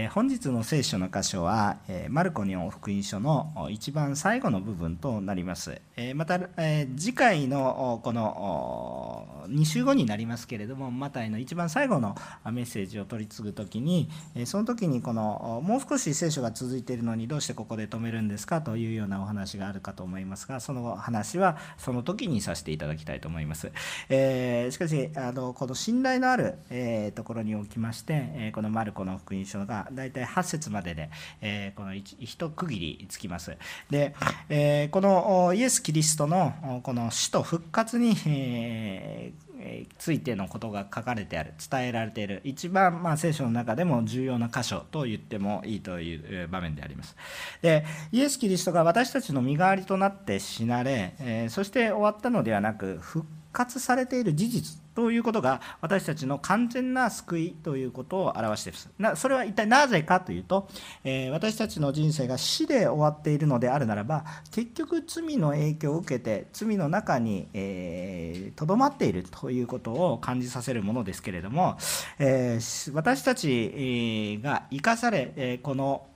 [0.00, 5.78] えー、本日の聖書の箇所は、えー、マルコに福音書の一番最後の部分となります。
[5.94, 12.14] えー、また、え次回のこの2週後になりますけれども、マタイの一番最後の
[12.50, 23.70] メッセージを取り継ぐ時に、えその時にこのもう少し聖書が続いているのにどうしてここで止めるんですかというようなお話があるかと思いますが、その話はその時にさせていただきたいと思います。
[24.08, 31.10] えしかしあの、この信頼のある、えところにおきまして、えこのマルコの福音書が大体8節までで、
[31.40, 33.56] えー、この一区切りつきます。
[33.90, 34.14] で、
[34.48, 39.50] えー、このイエス・キリストのこの死と復活に、えー
[39.98, 47.16] ついてのことが書かれてある伝えられている一番、まあ、聖書の中でも重要な箇所と言ってもいいという場面であります
[47.62, 58.90] でイエス・キリストが私たちの身代わりとなって死なれ、えー、そして終わったのではなく復活されている事実ということが私たちの完全な救いということを表しています。
[58.98, 60.68] なそれは一体なぜかというと、
[61.04, 71.76] えー、私たちの人生が死で終わっているのであるならば結局罪の影響を受けて罪の中にとど、えー、まっているということを感じさせるものですけれども、
[72.18, 76.06] えー、私たちが生かされ、この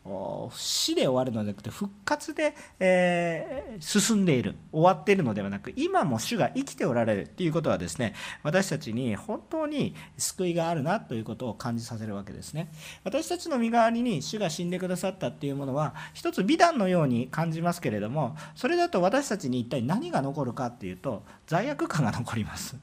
[0.52, 12.72] 死で終わるのではなくて復活で、え進んでいる終わっているのではなく今も主が生きておられるということはですね私私たちに本当に救いがあるなということを感じさせるわけですね。
[13.04, 22.76] 私たちの身代わりに主が死んでくださったっていうものは一つ美談のように感じますけれどもそれだと私たちに一体何が残るかっていうと罪悪感が残ります。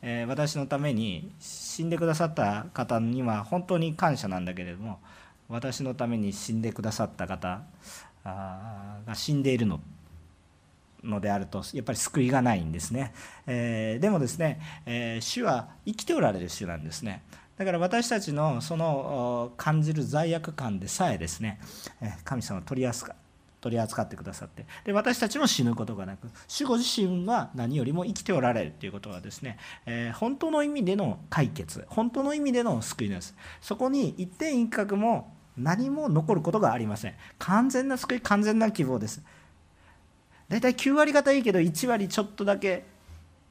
[0.00, 5.00] えー、私のために死んでくださった方には本当に感謝なんだけれども
[5.48, 7.62] 私のために死んでくださった方
[8.24, 9.80] が死んでいるの。
[11.06, 13.14] のであるとやっぱり救いがないんですね、
[13.46, 17.22] えー、でもですね、えー、主は生きておられる主なんですね。
[17.56, 21.58] だから私たちのその感じる罪悪感でさえですね
[22.22, 23.14] 神様取り扱
[23.62, 33.34] 取り扱ってくださってで私たちも死ぬことがなく主ご自身は何よりも生きておられるということはですね、えー、本当の意味での解決本当の意味での救いです。
[33.60, 37.14] そこに一点一角も何も残ることがありません。
[37.38, 39.22] 完全な救い完全な希望です。
[40.48, 42.84] 大体9割方いいけど1割ちょっとだけ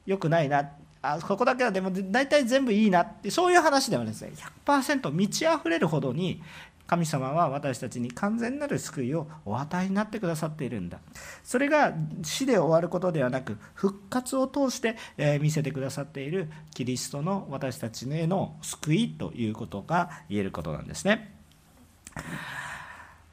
[0.06, 0.70] 良くないな。
[1.02, 4.32] あここだけはでも大体全部いいなってそういう話ではですね。
[4.64, 6.42] 100%満ち溢れるほどに
[6.86, 10.98] 神様は私たちに完全なる救いをお与えになってくださっているんだ。
[11.44, 11.92] それが
[12.22, 14.96] 死で終わることではなく復活を通して
[15.40, 21.34] 見せてくださっているキリストの私たちへの救いということが言えることなんですね。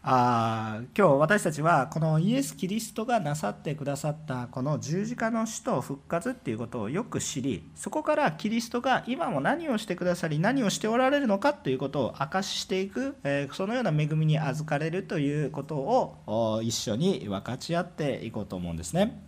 [0.05, 19.23] あ今日私たちはこのイエス・キリストがなさってくださったこの十字架の死と復活っていうことをよく知りそこからキリストが今も何をしてくださり何をしておられるのかということを明かししていく、えそのような恵みに預かれるということを一緒に分かち合っていこうと思うんですね。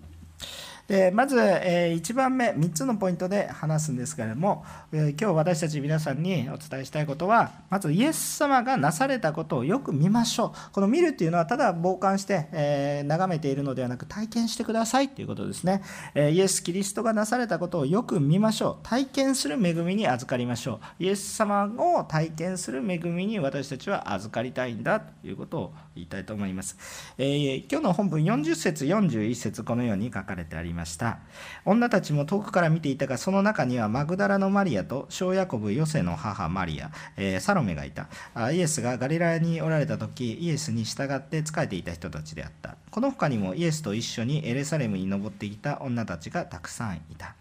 [0.88, 10.72] でまず、え1番目3つのポイントで話すんですけれども、え今日私たち皆さんにお伝えしたいことはまずイエス様がなされたことをよく見ましょう。
[10.72, 15.81] この見るっていうのはただ傍観して、え眺めているのではなく体験してくださいということですね、
[16.13, 18.88] えイエス・キリストがなされたことをよく見ましょう。
[18.88, 21.03] 体験する恵みに預かりましょう。
[21.03, 26.78] イエス様を体験する恵みに私たちは預かりたいんだということを言いたいと思います、
[27.18, 30.75] えー、今日の本文40節41節このように書かれてあります。
[30.75, 31.18] ました。
[31.66, 38.08] 女たちも遠くから見ていたがその中にはマグダラのマリアと小ヤコブヨセの母マリア、えー、サロメがいた。
[38.52, 42.75] イエスがガリラにおられた時イエスに従って仕えていた人たちであった。
[42.91, 47.36] この他にもイエスと一緒にエルサレムに登っていた女たちがたくさんいた。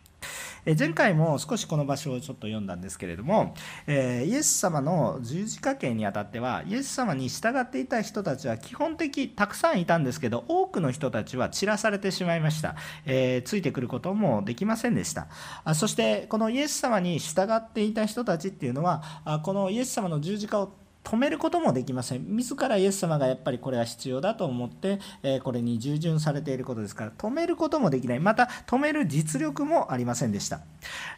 [0.67, 3.55] 前回も少しこの場所をちょっと読んだんですけれども、
[3.87, 15.29] えイエス様の十字架刑にあたってはイエス様に従っていた人たちは基本的たくさんいたんですけど多くの人たちは散らされてしまいました、え、ついてくることもできませんでした。
[15.65, 22.25] あそしてこのイエス様に従っていた人たちっていうのはあこのイエス様の十字架を止めることもできません。
[22.27, 28.21] 自らイエス様がやっぱりこれは必要だと思って、えこれに従順されていることですから止めることもできない。
[28.21, 30.61] また止める実力もありませんでした。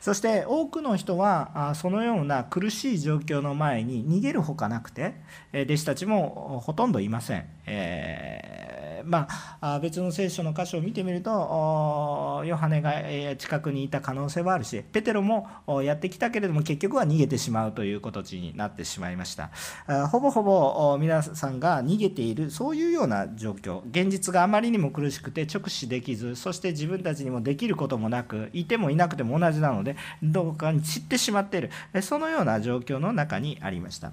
[0.01, 5.15] そして多くの人はあそのような苦しい状況の前に逃げるほかなくて
[5.53, 8.66] え弟子たちもほとんどいません、えー
[9.07, 9.29] ま
[9.61, 12.95] あ、別の聖書の箇所を見てみるとヨハネが
[13.37, 15.49] 近くにいた可能性はあるしペテロも
[15.83, 19.51] やってきたけれども結局は逃げてしまうという形になってしまいました。
[20.09, 23.83] ほぼほぼ皆さんが逃げているそういうような状況。
[23.89, 31.71] 現実があまりにも苦しくて直視できずそして自分たちにもできることもなくいてもいなくても同じなのでどこかに散ってしまっている
[32.03, 34.13] そのような状況の中にありました。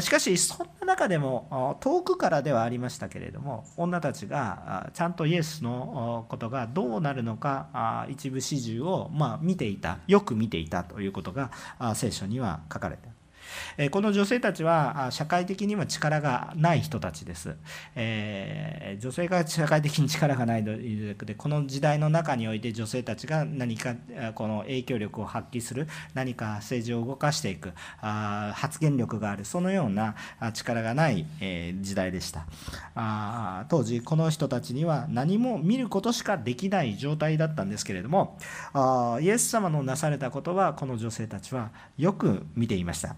[0.00, 11.50] しかしそんな中でも遠くからではありましたけれども女たちがちゃんとイエスのことがどうなるのか一部始終をま見ていたよく見ていたということが
[11.94, 13.21] 聖書には書かれています
[13.76, 17.56] えこの女性たちは社会的には力がない人たちです。
[17.94, 23.94] えー、女性が社会的に力がないのでこの時代の中において女性たちが何か
[24.34, 30.14] この影響力を発揮する何か政治を動かしていくあ発言力があるそのような
[30.52, 32.46] 力がない、え時代でした
[32.94, 38.38] あ当時この人たちには何も見ることしかできない状態だったんですけれども
[38.72, 43.16] あイエス様のなされたことはこの女性たちはよく見ていました。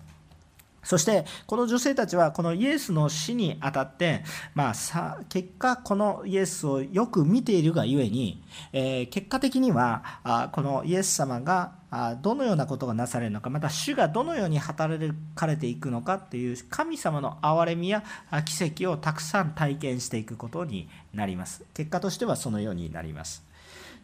[0.84, 4.22] そしてこの女性たちはこのイエスの死にあたって、
[4.54, 8.42] まあ、さ結果このイエスをよく見ているがゆえに、
[8.72, 18.02] えー、結果的にはあこのイエス様があどのようなことがなされるのかまた主がどのように働かれていくのかっていう神様の憐れみや
[18.44, 21.64] 奇跡をたくさん体験していくことになります。
[21.72, 23.44] 結果としてはそのようになります。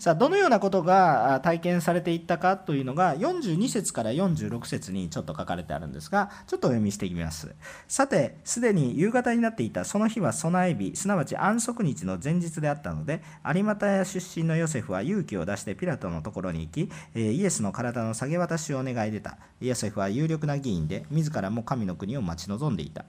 [0.00, 7.54] さあどのようなことが体験されていったかというのが42節から46節にちょっと書かれてあるんですがちょっとお読みしていきます。
[7.86, 10.96] さてすでに夕方になっていたその日は備え日。
[10.96, 13.20] すなわち安息日の前日であったので
[13.54, 19.36] 有股屋出身のヨセフは勇気を出してピラトのところに行きイエスの体の下げ渡しをお願い出た。
[19.60, 23.04] ヨセフは有力な議員で自らも神の国を待ち望んでいた。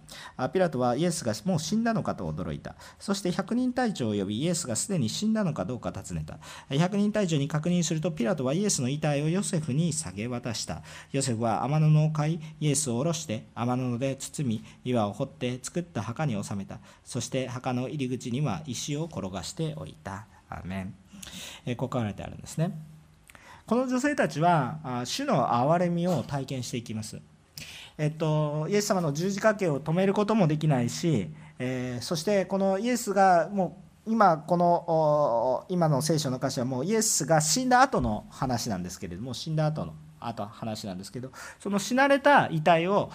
[0.49, 2.75] ピラトはイエスがもう死んだのかと驚いた。
[2.99, 6.37] そして百人隊長を呼びイエスがすでに死んだのかどうか尋ねた。
[6.81, 10.81] 百人隊長に確認するとピラトはイエスの遺体をヨセフに下げ渡した。
[11.11, 16.79] ヨセフは天布を買いイエスを下ろして天布で包み岩を掘って作った墓に収めた。
[17.05, 20.25] そして墓の入り口には石を転がしておいた。
[20.49, 20.93] アメン。
[21.77, 22.71] こう書かれてあるんですね。
[23.67, 27.21] この女性たちは主の憐れみを体験していきます。
[27.97, 31.29] えっと、イエス様の十字架刑を止めることもできないし、
[31.59, 43.11] えー、そしてこのイエスがもう今この今の聖書の歌詞はもうイエスが死んだ後の話なんですけれども死んだ後の後話なんですけどその死なれた遺体を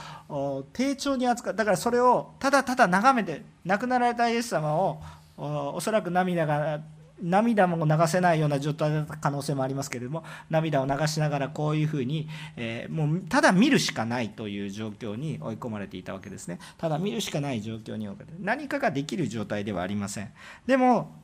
[0.72, 1.54] 丁重に扱う。
[1.54, 5.00] だからそれをただただ眺めて亡くなられたイエス様を
[5.36, 6.80] おそらく涙が
[7.22, 16.58] 涙も流せないような状態だった可能性もありますけれども涙を流しながらこういうふうに、えー、もうただ見るしかないという状況に追い込まれていたわけですね。
[16.76, 18.06] ただ見るしかない状況に
[18.40, 20.30] 何かができる状態ではありません。
[20.66, 21.14] でも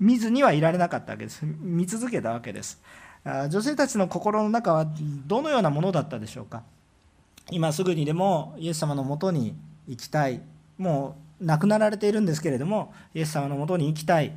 [0.00, 1.44] 見ずにはいられなかったわけです。
[1.44, 2.82] 見続けたわけです。
[3.24, 4.86] 女性たちの心の中は
[5.26, 6.64] どのようなものだったでしょうか。
[7.50, 9.54] 今すぐにでもイエス様のもとに
[9.86, 10.42] 行きたい。
[10.76, 14.32] もう亡くなられているんですけれどもイエス様のもとに行きたい。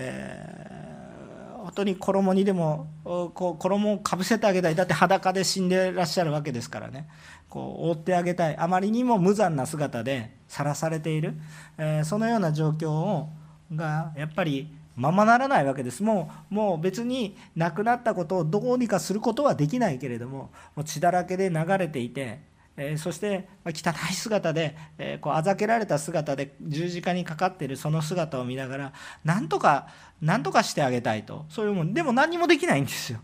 [0.00, 4.76] えー、本当に衣にでもこう衣をかぶせてあげたい。
[4.76, 7.08] だって裸で死んでらっしゃるわけですからね。
[7.48, 8.56] こう覆ってあげたい。
[8.56, 11.34] あまりにも無残な姿でさらされている、
[11.78, 13.30] えー、そのような状況を
[13.74, 16.02] がやっぱりままならないわけです。
[16.02, 22.40] もうもう別に亡くなったことをどうにかすることはできないけれどももう血だらけで流れていて
[22.78, 28.92] えそして汚い姿で、えこうあざけられた姿で十字架にかかっているその姿を見ながら
[29.24, 29.88] なんとか
[30.22, 31.44] なんとかしてあげたいと。
[31.48, 31.92] そういうもん。
[31.92, 33.18] でも何もできないんですよ。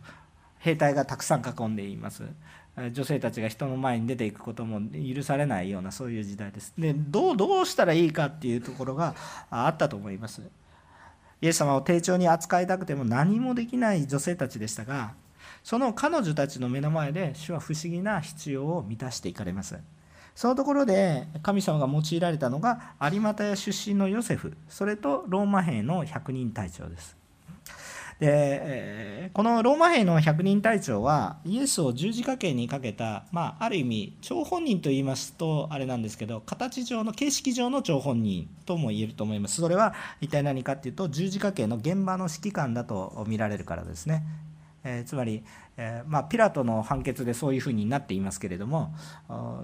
[0.59, 2.25] 兵隊がたくさん囲んでいます。
[2.93, 4.81] 女性たちが人の前に出ていくことも
[5.15, 6.75] 許されないようなそういう時代です。
[6.77, 9.15] でどうどうしたらいいかっていうところが
[9.51, 10.43] あったと思います。
[11.41, 15.13] イエス様を丁重に扱いたくても何もできない女性たちでしたが
[15.65, 19.79] その彼女たちの目の前で主は不思議な必要を満たしていかれます。
[20.35, 24.57] そのところで神様が用いられたのが有股屋出身のヨセフ。
[24.69, 27.17] それとローマ兵の百人隊長です。
[28.21, 39.61] でこのローマ兵の百人隊長はイエスを十字架刑にかけた、まあ、ある意味張本人と言いますとあれなんですけど形上の形式上の張本人とも言えると思います。
[39.61, 44.23] それは一体何かっていうと十字架刑の現場の指揮官だと見られるからですね。
[44.85, 45.43] えー、つまり、
[45.77, 48.95] えー、まあ、ピラトの判決でそういうふうになっていますけれども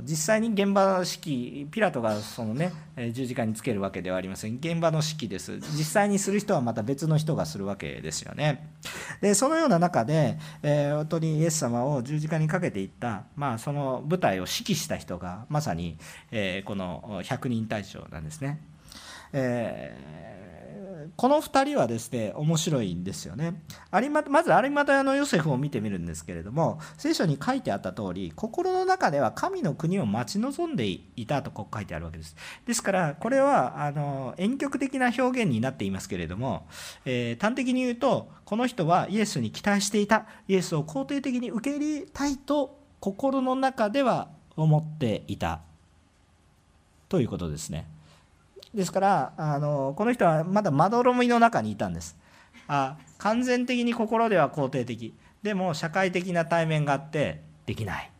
[0.02, 2.72] 実際に現場の指揮ピラトがその、ね、
[3.12, 4.56] 十字架につけるわけではありません。
[4.56, 5.58] 現場の指揮です。
[5.58, 8.66] 実際にする人はまた別の人がするわけですよね。
[9.20, 15.98] でそのような中で、えー、本当にイエス様を十字架にかけていった、まあ、その舞台を指揮した人がまさに、
[16.32, 18.60] えこの百人隊長なんですね。
[19.32, 20.39] え
[21.20, 23.62] この2人はですね面白いんですよね。
[24.30, 32.34] まず有股屋のヨセフを見てみるんですけれども聖書に書いてあった通り心の中では神の国を待ち望んでいたとこう書いてあるわけです。
[32.64, 36.66] ですからこれはあの遠曲的な表現になっていますけれども、
[37.04, 40.24] えー、端的に言うとこの人はイエスに期待していた。
[40.48, 45.60] イエスを肯定的に受け入れたいと心の中では思っていた。
[47.10, 47.99] ということですね。
[48.74, 52.16] ですからあのこの人はまだまどろみの中にいたんです。
[52.68, 55.14] あ完全的に心では肯定的。
[55.42, 58.10] でも社会的な対面があってできない。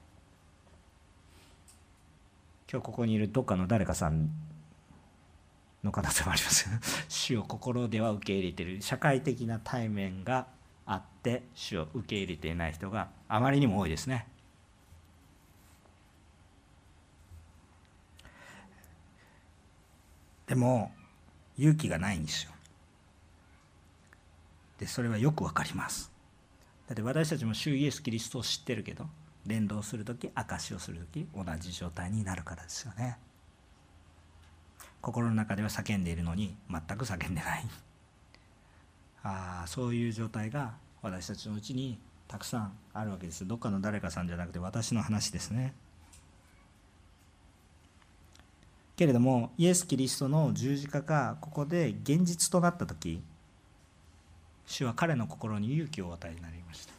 [2.70, 4.30] 今日ここにいるどっかの誰かさん
[5.82, 6.68] の可能性もあります。
[7.08, 8.80] 主を心では受け入れてる。
[8.82, 10.46] 社会的な対面が
[10.86, 14.26] あって主を受け入れていない人があまりにも多いですね。
[20.50, 20.90] でも
[21.56, 22.50] 勇気がないんですよ。
[24.80, 26.10] でそれはよくわかります。
[26.88, 29.06] だって私たちも主イエス・キリストを知ってるけど
[29.46, 33.18] 伝道する時証しをする時同じ状態になるからですよね。
[35.00, 37.64] 心の中では叫んでいるのに全く叫んでない。
[39.22, 43.46] ああそういう状態が私たちのうちにたくさんあるわけです。
[43.46, 45.74] どっかの誰かさんじゃなくて私の話ですね。
[49.00, 53.22] けれどもイエス・キリストの十字架がここで現実となった時
[54.66, 56.92] 主は彼の心に勇気を与えになりました。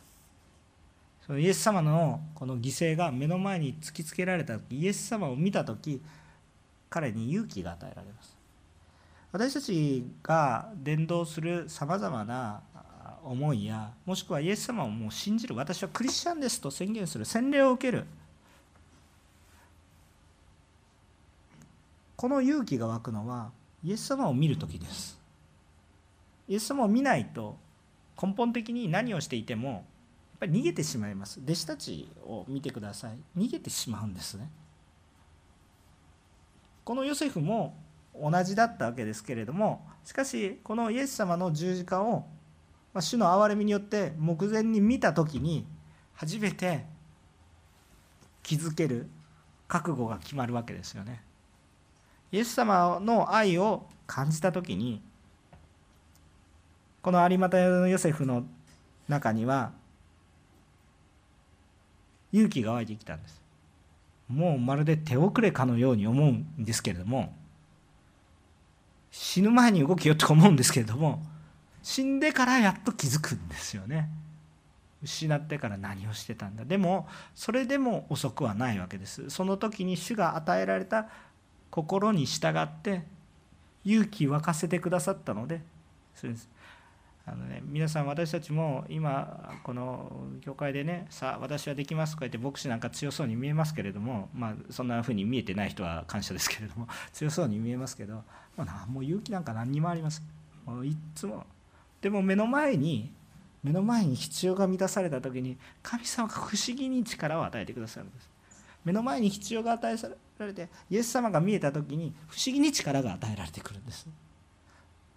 [1.28, 6.02] そのイエス様のこの犠牲が目の前に突きつけられた時イエス様を見た時
[6.90, 8.36] 彼に勇気が与えられます。
[9.32, 12.62] 私たちが伝道するさまざまな
[13.24, 18.08] 思いやもしくはイエス様をもう信じる私はクリスチャンですと宣言する洗礼を受ける
[22.22, 23.50] この勇気が湧くのは
[23.84, 25.20] イエス様を見る時です。
[26.48, 27.58] イエス様を見ないと
[28.22, 29.82] 根本的に何をしていてもやっ
[30.42, 31.40] ぱり逃げてしまいます。
[31.44, 33.14] 弟子たちを見てください。
[33.36, 34.52] 逃げてしまうんですね。
[36.84, 37.76] このヨセフも
[38.14, 42.28] 同じだったわけですけれどもしかしこのイエス様の十字架を
[43.00, 45.66] 主の憐れみによって目前に見た時に
[46.14, 46.86] 初めて
[48.44, 49.10] 気づける
[49.68, 51.24] 覚悟が決まるわけですよね。
[52.32, 55.02] イエス様の愛を感じた時に
[57.02, 58.46] この有股のヨセフの
[59.08, 59.72] 中には
[62.32, 63.42] 勇気が湧いてきたんです。
[64.30, 67.34] もうまるで手遅れかのように思うんですけれども
[69.12, 71.22] 死ぬ前に動きよと思うんですけれども
[71.84, 74.10] 死んでからやっと気づくんですよね。
[75.04, 76.64] 失ってから何をしてたんだ。
[76.64, 79.30] でもそれでも遅くはないわけです。
[79.30, 81.10] その時に主が与えられた
[81.72, 83.04] 心に従って
[83.84, 85.62] 勇気沸かせてくださったので
[86.14, 86.50] そうです。
[87.26, 90.12] あのね、皆さん私たちも今この
[90.42, 98.24] 教会でねさあ私はできますとか言って牧師なんか強そうに見えますけれどもまあそんな風に見えてない人は感謝ですけれども 強そうに見えますけど、
[98.58, 100.26] まあ、もう勇気なんか何にもありません。
[100.66, 101.46] もういつも。
[102.02, 103.14] でも目の前に
[103.64, 108.30] 目の前に必要が満たされた時に神様が不思議に力を与えてくださるんです。
[108.84, 109.98] 目の前に必要が与え
[110.42, 114.08] られてイエス様が見えた時に不思議に力が与えられてくるんです。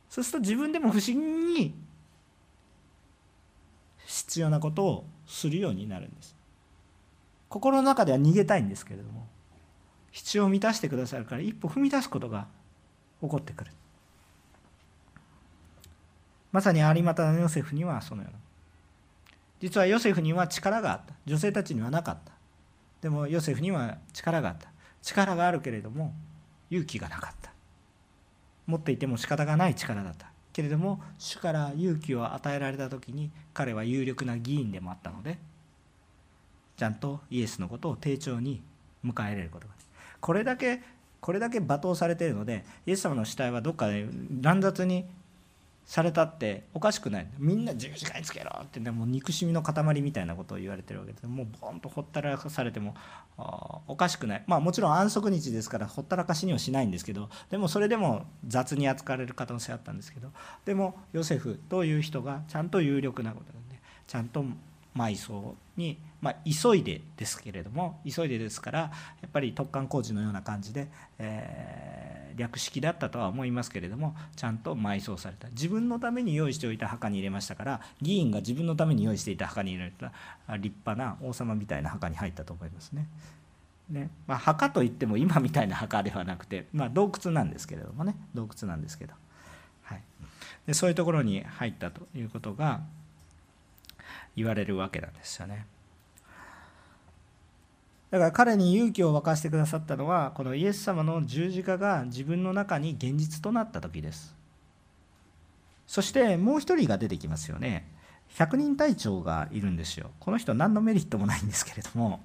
[0.09, 1.75] そうすると自分でも不思議に
[4.07, 6.37] 必要なことをするようになるんです。
[7.49, 9.27] 心の中では逃げたいんですけれども
[10.11, 12.47] 必要を満たしてくださるから一歩踏み出すことが
[13.21, 13.71] 起こってくる。
[16.53, 18.39] まさに有股のヨセフにはそのような。
[19.61, 21.15] 実はヨセフには力があった。
[21.27, 22.33] 女性たちにはなかった。
[23.01, 24.69] でもヨセフには力があった。
[25.05, 26.15] 力があるけれども
[26.71, 27.53] 勇気がなかった。
[28.67, 30.35] 持っていても仕方がない力だった。
[30.55, 35.39] けれども主から勇気を与えられた時に彼は有力な議員でもあったので
[36.77, 38.63] ちゃんとイエスのことを丁重に
[39.05, 39.75] 迎え入れることが
[40.21, 40.81] これだけ
[41.21, 44.07] これだけ罵倒されているのでイエス様の死体はどっかで
[44.41, 45.07] 乱雑に
[45.85, 47.27] されたっておかしくない。
[47.39, 48.81] みんな十字架につけろって。
[48.81, 51.27] ねもう憎しみの塊みたいなことを言われてるわけです。
[51.27, 52.95] もうボンとほったらかされても
[53.87, 54.45] おかしくない。
[54.47, 60.31] まあもちろん安息日ですからほったらかしにはしないんですけどでもそれでも雑に扱われる可能性あったんですけど
[60.65, 64.45] でもヨセフという人がちゃんと有力なことなんでちゃんと
[64.97, 68.91] 埋葬に、まあ、急いでですけれども急いでですからや
[69.27, 70.89] っぱり突貫工事のような感じで、
[71.19, 80.13] えー、略式だったとは思いますけれどもちゃんと埋葬された自分のために用意しておいた墓に入れましたから議員が自分のために用意していた墓に入れた
[80.57, 83.07] 立派な王様みたいな墓に入ったと思いますね。
[83.91, 89.13] ねまあ、墓といっても今みたいな墓ではなくて、まあ、洞窟なんですけれどもね洞窟なんですけど、
[90.67, 92.81] でそういうところに入ったということが
[94.35, 95.67] 言われるわけなんですよね。
[98.15, 104.37] だから彼に勇気を沸かしてくださったのはこのイエス様の十字架が自分の中に現実となった時です。
[105.89, 107.91] そしてもう一人が出てきますよね。
[108.29, 110.13] 百人隊長がいるんですよ。
[110.21, 112.21] この人何のメリットもないんですけれども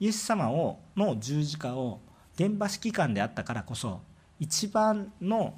[0.00, 2.00] イエス様をの十字架を
[2.34, 4.02] 現場指揮官であったからこそ
[4.38, 5.54] 一番の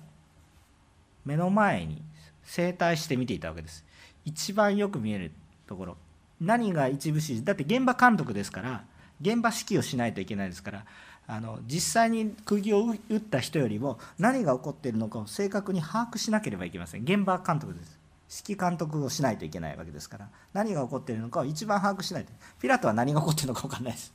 [1.24, 2.00] 目の前に
[2.44, 3.84] 整体して見ていたわけです
[4.24, 5.32] 一番よく見える
[5.66, 5.96] ところ
[6.40, 8.84] 何が一部指示だって現場監督ですから
[9.24, 10.84] 現場指揮をしないといけないですから
[11.26, 17.02] あの実際に釘を打った人よりも何が起こっているのかを正確に把握しなければいけません。
[17.02, 17.98] 現場監督です。
[18.46, 24.12] 指揮監督をしないといけないわけですから何が起こっているのかを一番把握しないとピラトは何が起こっているのか分かんないです。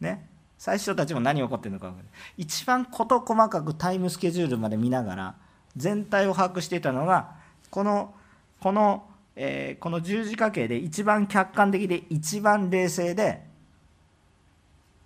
[0.00, 0.28] ね。
[0.58, 2.12] 最初たちも何が起こっているのか分かんない。
[2.38, 5.34] 一番事細かくタイムスケジュールまで見ながら
[5.76, 7.36] 全体を把握していたのが
[7.70, 8.14] この
[8.60, 9.04] この、
[9.36, 13.49] えー、この十字架形で一番客観的で一番冷静で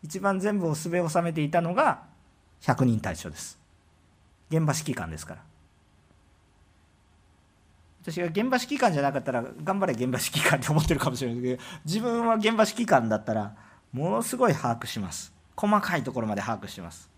[0.05, 2.03] 一番全部をすべ収めていたのが
[2.61, 3.59] 百人隊長です。
[4.51, 5.43] 現場指揮官ですから。
[8.03, 13.57] 私が現場指揮官じゃなかったら頑張れ現場指揮官って思ってるかもしれないけど自分は現場指揮官だったら
[13.93, 15.33] ものすごい把握します。
[15.57, 17.09] 細かいところまで把握します。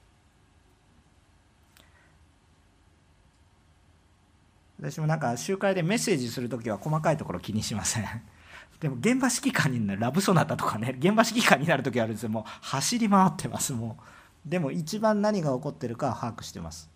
[4.79, 8.05] 私もなんか集会でメッセージする時は細かいところ気にしません。
[8.81, 12.29] でも現場指揮官になるラブソナタとかね 現場指揮官になる時あるんですよ。
[12.29, 13.97] もう走り回ってますも
[14.47, 14.49] う。
[14.49, 16.91] でも一番何が起こってるか把握してます。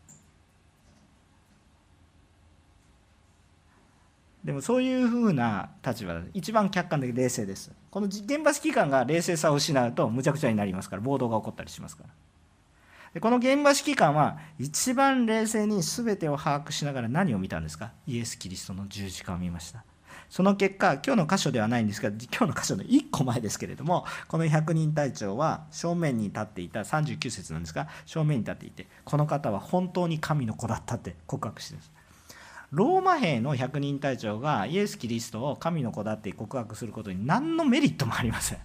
[4.44, 7.72] でもそういうふうな立場で一番客観的冷静です。
[7.90, 11.02] この現場指揮官が冷静さを失うとむちゃくちゃになりますから。
[11.02, 12.10] 暴動が起こったりしますから。
[13.14, 17.92] でこの現場指揮官は一番冷静に全てを把握しながら何を見たんですか？
[18.06, 19.84] イエス・キリストの十字架を見ました。
[20.30, 31.92] その結果今日の箇所ではないんですが今日の箇所の1個前ですけれどもこの百人隊長は正面に立っていた39節なんですが正面に立っていてこの方は本当に神の子だったって告白してるんです。
[32.70, 38.58] ローマ兵の百人隊長がイエス・キリストを神の子だって告白することに何のメリットもありません。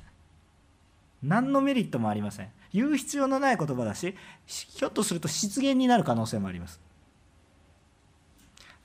[1.24, 2.50] 何のメリットもありません。
[2.72, 4.14] 言う必要のない言葉だし
[4.46, 6.85] ひょっとすると失言になる可能性もあります。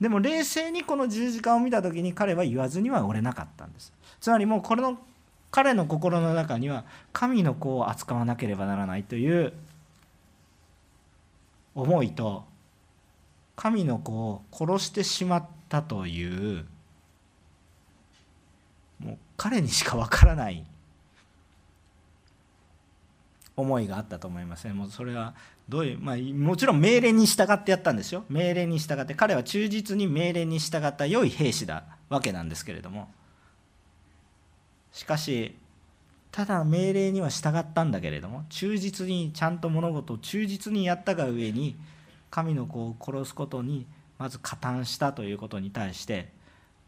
[0.01, 3.93] でも冷静にこの十字架を見た時に彼は言わずには折れなかったんです。
[4.21, 4.99] つまりもうこれの
[5.51, 9.53] 彼の心の中には神の子を扱わなければならないという
[11.75, 12.45] 思いと
[13.57, 16.65] 神の子を殺してしまったという
[19.01, 20.65] もう彼にしかわからない
[23.57, 25.35] 思いがあったと思いますねもうそれは
[25.71, 33.09] どういう、まあ、もちろん命令に従ってやったんですよ命令に従って彼は忠実に命令に従った良い兵士だわけなんですけれども
[34.93, 35.55] しかし
[36.33, 41.77] ただ命令には従ったんだけれども忠実にちゃんと物事を忠実にやったが上に
[42.31, 43.87] 神の子を殺すことに
[44.19, 46.29] まず加担したということに対して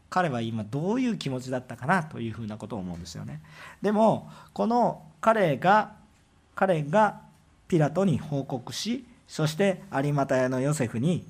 [0.09, 3.41] 彼は今どういう気持ちだったかなというふうなことを思うんですよね。
[3.81, 5.93] でもこの彼が
[6.53, 7.22] 彼が
[7.73, 11.25] ピラトに報告しそして有股屋のヨセフに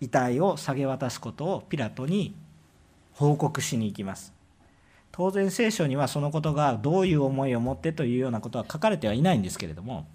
[0.00, 2.36] 遺体を下げ渡すことをピラトに
[3.14, 4.32] 報告しに行きます。
[5.10, 10.06] 当然聖書にはそのことがどういう思いを持ってというようなことは書かれてはいないんですけれども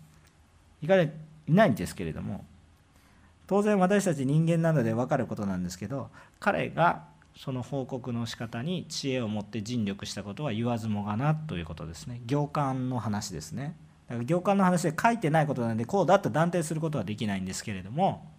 [0.82, 1.12] いかれ
[1.49, 2.45] いないんですけれども
[3.45, 7.03] 当然私たち人間なので分かることなんですけど彼が
[7.36, 12.21] その報告の仕方に知恵を持って尽力したことは言わずもがなということですね。
[12.27, 13.75] 行間の話ですね。
[14.07, 18.29] だから行間の話で書いてないことなのでこうだと断定することはできないんですけれども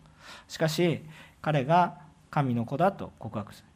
[0.49, 1.03] しかし
[1.41, 1.99] 彼が
[2.31, 3.67] 神の子だと告白する。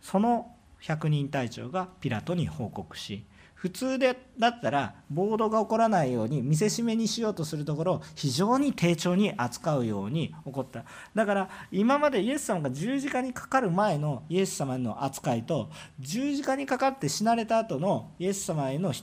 [0.00, 3.24] その百人隊長がピラトに報告し
[3.54, 10.86] 普通でだったら暴動が起こらないように見せしめにしようとするところを非常に丁重に扱うように起こった。
[11.14, 18.94] だから今までイエス様が十字架にかかる前のイエス様への扱いと十字架にかかって死なれた後のイエス様への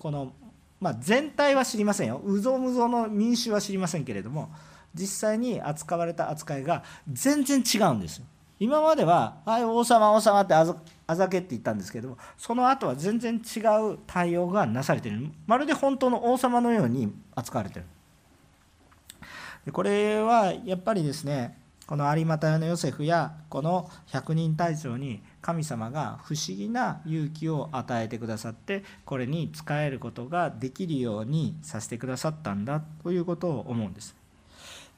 [0.00, 0.32] この、
[0.80, 2.20] まあ、全体は知りませんよ。
[2.24, 4.50] うぞむぞの民衆は知りませんけれども
[4.94, 6.82] 実際に扱われた扱いが
[7.12, 8.24] 全然違うんですよ。
[8.58, 10.64] 今までは「はい王様王様」ってあ
[11.16, 13.60] ざけって言ったんですけどもその後は全然違
[13.92, 15.30] う対応がなされている。
[15.46, 17.82] まるで本当の王様のように扱われてい
[19.66, 21.59] るこれはやっぱりですね
[21.90, 34.14] この有股屋のヨセフやこの百人隊長に神様が不思議な勇気を与えてくださってこれに仕えることができるようにさせてくださったんだということを思うんです。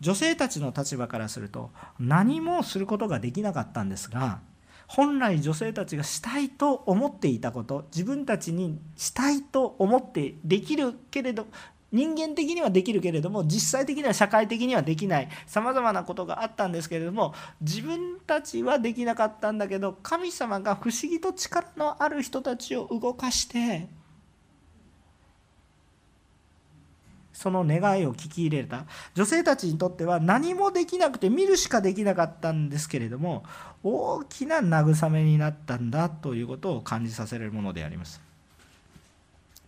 [0.00, 4.40] 女性たちの立場からすると何もすることができなかったんですが
[4.86, 11.46] 本来女性たちがしたいと思っていたこと自分たちにしたいと思ってできるけれど
[11.92, 23.88] 人間的にはできるけれども実際的には社会的にはできないさまざまなことがあったんですけれども自分たちはできなかったんだけど神様が不思議と力のある人たちを動かして
[27.32, 28.84] その願いを聞き入れた。
[29.14, 33.42] 女性たちにとっては何もできなくて見るしかできなかったんですけれども
[33.82, 38.20] 大きな慰めになったんだということを感じさせるものであります。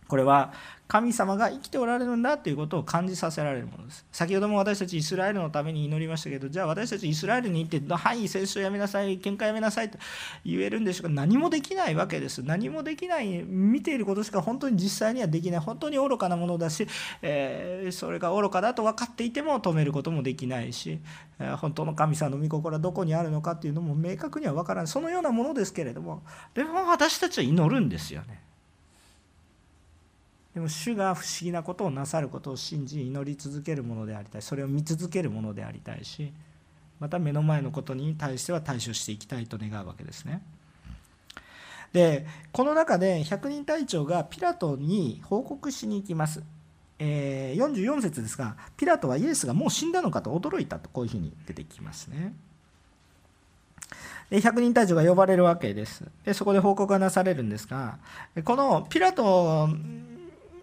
[0.07, 0.53] これは
[0.87, 4.05] 神様が生きておられるんだということを感じさせられるものです。
[4.11, 9.97] 先ほども私たちイスラエルのために祈りましたけどじゃあ私たちイスラエルに行って「はい戦争やめなさい喧嘩やめなさい」と
[10.45, 11.09] 言えるんでしょうか。
[11.09, 12.43] 何もできないわけです。
[12.43, 15.59] 何もできない見ていることしか本当に実際にはできない。
[15.59, 16.87] 本当に愚かなものだし、
[17.21, 20.99] えー、それが愚かだと分かっていても止めることもできないし
[21.39, 24.87] え本当の神様の御心はどこにあるのかっていうのも明確には分からない。
[24.87, 26.23] そのようなものですけれども。
[26.53, 28.44] でも私たちは祈るんですよね。
[30.55, 36.31] でも主が不思議なことをなさることを信じ祈り続けるものでありたいそれを見続けるものでありたいし
[36.97, 40.41] また目の前のことに対しては対処していきたいと願うわけですね。
[41.91, 46.41] でこの中で百人隊長がピラトに報告しに行きます。
[46.99, 52.33] えー、44節ですがピラトはイエスがもう死んだのかと驚いたとこういうふうに出てきますね。
[54.29, 56.05] で100人隊長が呼ばれるわけです。
[56.23, 57.99] でそこで報告がなされるんですが
[58.45, 59.67] このピラト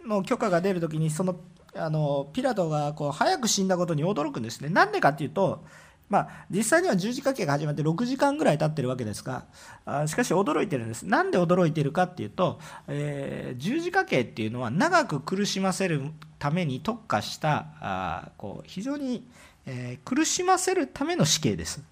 [0.07, 1.37] の許可が出るときにその
[1.75, 4.69] あのピラトがこう早く死んだことに驚くんですね。
[4.69, 5.65] なんでかっていうと、
[6.11, 9.47] まあ、実際には十字架刑が始まって6時間ぐらい経ってるわけですが
[9.87, 11.05] あしかし驚いてるんです。
[11.07, 16.03] なんで驚いてるかっていうと、えー、十字架刑っていうのは長く苦しませる
[16.39, 19.27] ために特化したあこう非常に、
[19.65, 21.83] えー、苦しませるための死刑です。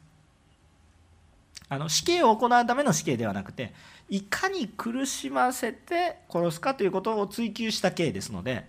[1.70, 3.72] あの死刑を行うための死刑ではなくて
[4.10, 8.66] いかに苦しませて殺すかということを追求した刑ですので、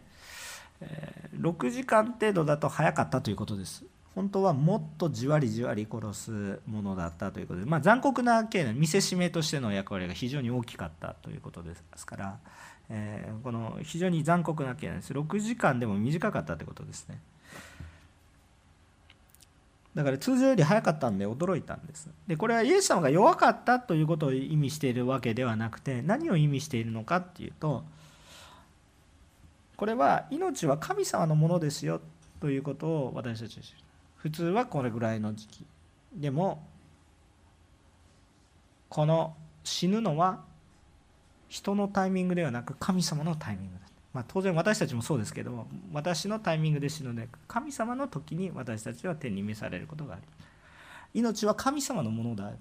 [0.79, 3.83] え6時間程度だと早かったということです。
[4.13, 12.37] 本当はもっとじわりじわり殺すものだったということで、まあ、残酷な刑見せしめとしての役割が非常に大きかったということですから、
[12.89, 15.13] えー、この非常に残酷な刑なんです。
[15.13, 17.19] 6時間でも短かったということですね。
[19.95, 22.09] だから通常より早かったんで驚いたんです。
[22.27, 27.83] でこれはイエス様が弱かったということを意味しているわけではなくて何を意味しているのかっていうと
[29.75, 31.99] これは命は神様のものですよ
[32.39, 33.77] ということを私たちは知る。
[34.15, 35.65] 普通はこれぐらいの時期
[36.13, 36.63] でも
[38.87, 40.41] この死ぬのは
[41.49, 50.23] 人のタイミングではなく神様のタイミングだまあ、当然私たちもそうですけども私のタイミングで死ぬので神様の時に私たちは天に召されることがある
[51.13, 52.51] 命は神様のものだ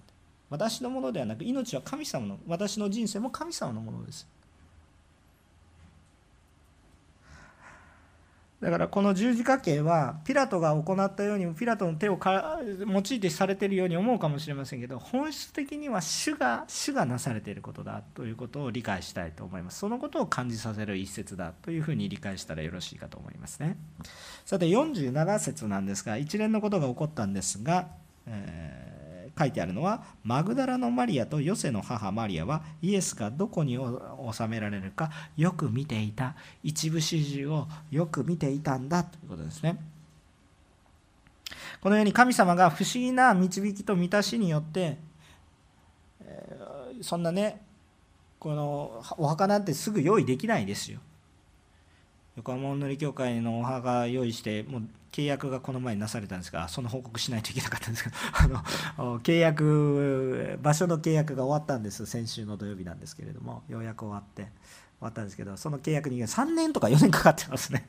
[0.48, 4.26] 私のものではなく命は神様の私の人生も神様のものです。
[8.60, 19.78] だからこの十字架刑はピラトが行ったようにピラトの手を用いてされているように思うかもしれませんけど本質的には主が主がなされていることだということを理解したいと思います。
[19.78, 23.78] そのことを感じさせる一節だというふうに理解したらよろしいかと思いますね。
[24.44, 27.88] さて47節なんですが一連のことが起こったんですが、
[28.26, 28.89] えー
[29.38, 33.78] 書いてあるのはマグダラのマリアとヨセの母マリアはイエスがどこに
[34.32, 39.78] 収められるかよく見ていた一部始終をよく見ていたんだということですね。
[41.80, 44.98] このように神様が不思議な導きと満たしによって
[47.00, 47.62] そんなね
[48.38, 51.00] このお墓なんてすぐ用意できないですよ。
[52.40, 62.06] 横浜のり協会のお墓用意してもう契約がこの前なされたんですがその報告しないといけなかったんですけど あの契約場所の契約が終わったんです。
[62.06, 64.50] 先週の土曜日なんですけれどもようやく終わって終
[65.00, 67.86] わったんですけどその契約に3年とか4年かかってますね。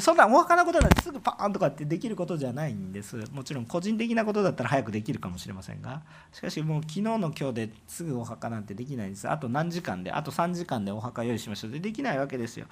[0.00, 3.16] そんなお墓なことなんてすぐパーンとかってできることじゃないんです。
[3.32, 6.02] もちろん個人的なことだったら早くできるかもしれませんが。
[6.32, 9.28] しかしもう昨日の今日ですぐお墓なんてできないんです。
[9.28, 12.66] あと何時間であと3時間でお墓用意しましょうでできないわけですよ。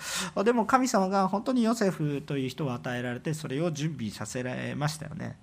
[0.44, 5.36] でも神様が本当にヨセフという人を与えられてそれを準備させられましたよね。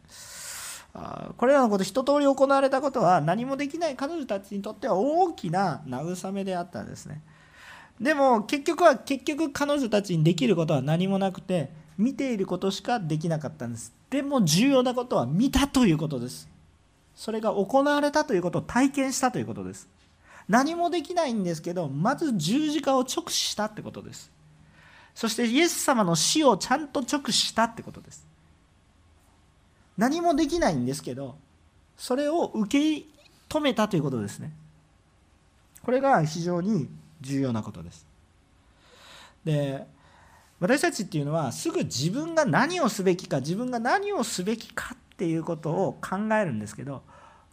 [1.38, 7.22] これらのこと一通り行われたことは何もできない彼女たちにとっては大きな慰めであったんですね。
[8.00, 13.94] でも結局は結局彼女たちにできることは何もなくて見ていることしかできなかったんです。
[14.10, 16.48] でも重要なことは見たということです。
[17.14, 19.90] それが行われたということを体験したということです。
[20.48, 24.32] 何もできないんですけどまず十字架を直視したってことです。
[25.14, 28.26] そしてイエス様の死をちゃんと直視したってことです。
[29.98, 31.36] 何もできないんですけど
[31.98, 33.06] それを受け
[33.50, 34.54] 止めたということですね。
[35.84, 36.88] これが非常に
[37.22, 38.06] 重要なことです。
[39.46, 39.86] で
[40.60, 47.02] 私たちっていうのはすぐ自分が何をすべきか自分が何をすべきかっていうことを考えるんですけど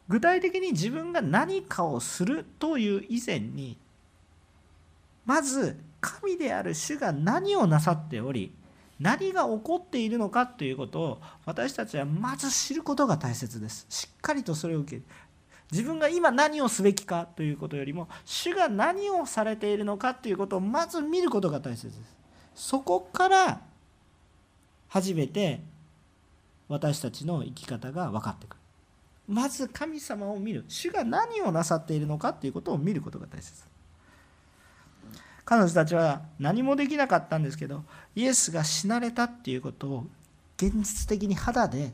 [0.08, 3.76] 具体的に自分が何かをするという以前に
[5.24, 8.52] まず神である主が何をなさっており
[9.00, 15.02] 何が起こっているのかということを私たちはまず知ることが大切ですしっかりとそれを受ける
[15.72, 22.16] 自分が今何をすべきかということよりも主が何をされているのかということをまず見ることが大切です。
[22.54, 23.60] そこから
[24.88, 25.60] 初めて
[26.68, 28.56] 私たちの生き方が分かってくる。
[29.28, 30.64] まず神様を見る。
[30.68, 33.64] 主が何をなさっているのかということを見ることが大切。
[35.44, 37.84] 彼女たちは何もできなかったんですけど
[38.16, 40.06] イエスが死なれたっていうことを
[40.56, 41.92] 現実的に肌で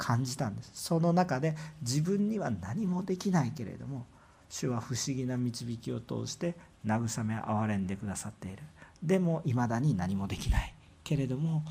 [0.00, 0.70] 感じたんです。
[0.72, 4.06] その中で自分には何もできないけれども
[4.48, 8.62] 主は不思議な導きを通して慰め憐れんでくださっている。
[9.02, 11.62] でもいまだに何もできないけれども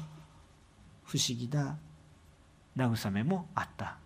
[1.03, 1.77] 不思議な
[2.77, 3.97] 慰めもあった。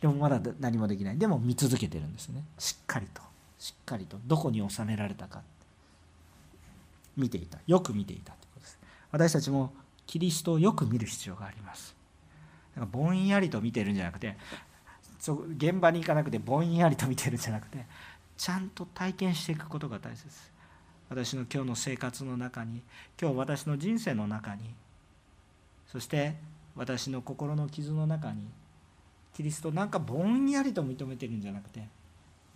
[0.00, 1.18] でもまだ何もできない。
[1.18, 2.44] でも見続けてるんですね。
[2.56, 3.20] しっかりと。
[3.58, 4.16] しっかりと。
[4.26, 5.42] どこに収められたか。
[7.16, 7.58] 見ていた。
[7.66, 8.78] よく見ていたということです。
[9.10, 9.72] 私たちも
[10.06, 11.91] キリストをよく見る必要があります。
[12.74, 14.36] だかぼんやりと見てるんじゃなくて
[15.56, 17.86] 現場に行かなくてぼんやりと見てるんじゃなくて
[18.36, 20.52] ちゃんと体験していくことが大切です。
[21.08, 22.82] 私の今日の生活の中に
[23.20, 24.74] 今日私の人生の中に
[25.86, 26.34] そして
[26.74, 28.48] 私の心の傷の中に
[29.34, 31.86] キリストなんかぼんやりと認めてるんじゃなくて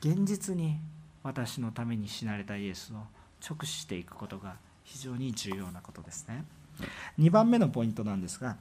[0.00, 0.78] 現実に
[1.22, 2.96] 私のために死なれたイエスを
[3.46, 6.44] 直視していくことが非常に重要なことですね。
[7.18, 8.56] 2番目のポイントなんですが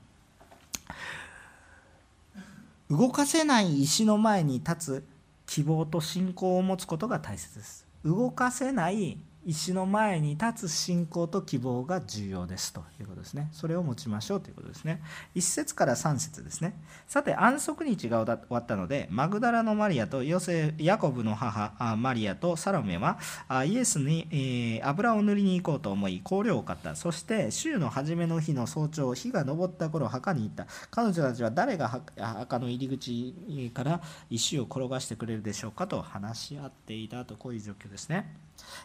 [2.90, 5.08] 動かせない石の前に立つ
[5.48, 7.88] 希望と信仰を持つことが大切です。
[8.04, 13.50] 動かせない石の前に立つ信仰と希望が重要ですということですね。
[13.52, 15.02] それを持ちましょうということですね。
[15.36, 16.80] 1節から3節ですね。
[17.08, 23.20] さて、安息日が終わったので、マグダラのマリアとヨセヤコブの母マリアとサロメは
[23.66, 26.96] イエスに、え、油を塗りに行こうと思い、香料を買った。
[26.96, 30.66] そして、週の初めの日の早朝、日が昇った頃、墓に行った。
[30.90, 38.36] 彼女たちは誰が墓の入り口から石を転がしてくれるでしょうかと話し合っていたと、こういう状況ですね。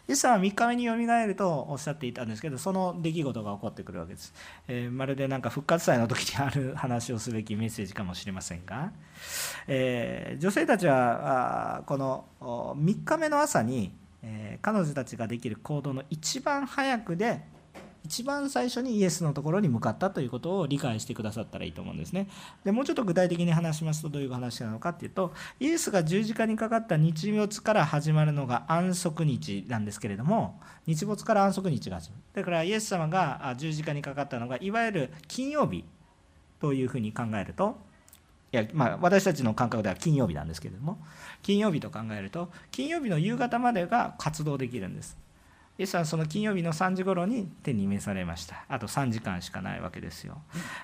[0.07, 4.33] イエスは3日目によみがえるとおっしゃっていたんですけどその出来事が起こってくるわけです、
[4.67, 8.91] えー、まるでなんか復活祭の時にある話をすべきメッセージかもしれませんが、
[9.67, 17.41] えー、女性たちはあこの3日目の朝に、えー、彼女たちができる行動の一番早くで
[18.03, 22.27] 一番最初にイエスのところに向かったということを理解してくださったらいいと思うんですね。
[22.63, 35.85] でもうちょっと具体的に話しますとどういう話なのかっていうとイエスが十字架にかかった日没から始まるのが安息日なんですけれども日没から安息日が始まるだからイエス様が十字架にかかったのがいわゆる金曜日
[36.59, 37.77] というふうに考えると
[38.51, 40.99] いやまあ私たちの感覚では金曜日なんですけれども
[41.41, 45.17] 金曜日と考えると金曜日の夕方までが活動できるんです
[45.77, 48.65] イエスはその金曜日の3時頃に手に召されました。
[48.67, 50.41] あと3時間しかないわけですよ、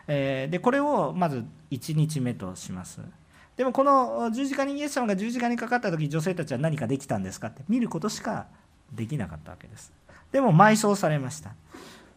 [0.08, 3.02] えー、でこれをまず1日目とします。
[3.56, 8.45] でもこの十字架にイエス様が十字架にかかった時女性たちは何かできたんですかって見ることしか
[8.93, 9.91] できなかったわけです。
[10.32, 11.56] でも埋葬されました。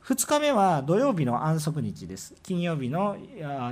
[0.05, 2.35] 2日目は土曜日の安息日です。
[2.43, 3.17] 金曜日の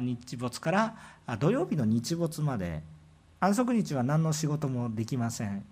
[0.00, 0.94] 日没から
[1.38, 2.82] 土曜日の日没まで。
[3.40, 5.64] 安息日は何の仕事もできません。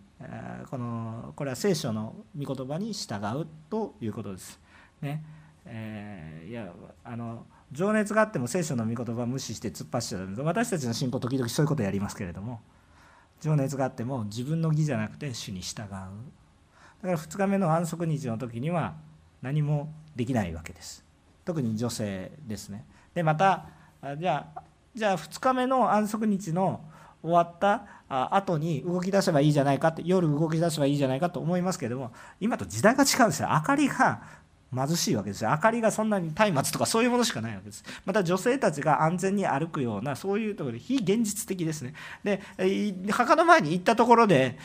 [0.70, 4.58] このこれは聖書の御言葉に従うということです。
[5.02, 5.24] ね。
[5.66, 6.72] えー、いや
[7.04, 12.60] あの情熱があっても聖書の御言葉を無視して突っ走っちゃう私たちの信仰時々そういうことやりますけれども。
[13.40, 15.86] 情熱があっても自分の義じゃなくて主に従う。
[15.86, 16.10] だか
[17.02, 18.94] ら2日目の安息日の時には
[19.42, 21.04] 何もできないわけです。
[21.44, 22.84] 特に女性ですね。
[23.14, 23.66] でまた
[24.18, 24.62] じゃあ
[24.94, 26.80] じゃあ2日目の安息日の
[27.26, 33.48] 終わった後に動き出せばいいじゃないかって夜動き出せばいいじゃないかと思いますけれども今と時代が違うんですよ。
[33.52, 34.22] 明かりが
[34.76, 35.50] 貧しいわけですよ。
[35.50, 37.82] 明かりがそんなに松明とかそういうものしかないわけです。
[38.04, 41.94] また女性たちが安全に歩くようなそういうところで非現実的ですね。
[42.22, 42.42] で
[43.10, 44.58] 墓の前に行ったところで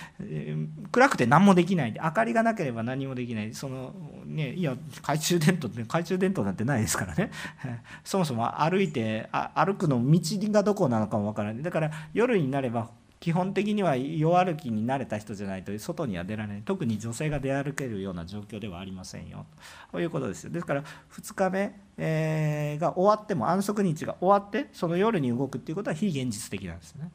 [0.92, 1.94] 暗くて何もできない。
[2.02, 3.54] 明かりがなければ何もできない。
[3.54, 3.94] その
[4.26, 7.32] ねいや懐中電灯って懐中電灯なんてないですからね。
[8.04, 10.20] そもそも歩いて歩くの道
[10.52, 11.64] がどこなのかもわからない。
[11.64, 12.90] だから夜になれば
[13.22, 16.64] 基本的には夜歩きに慣れた人じゃないと外には出られない。
[16.64, 19.46] 特に女性が出歩けるような状況ではありませんよ。
[19.92, 27.12] ということですですから2日目、え、が終わっても安息日が終わってその夜に動くっていうことは非現実的なんですね。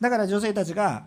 [0.00, 1.04] だから女性たちが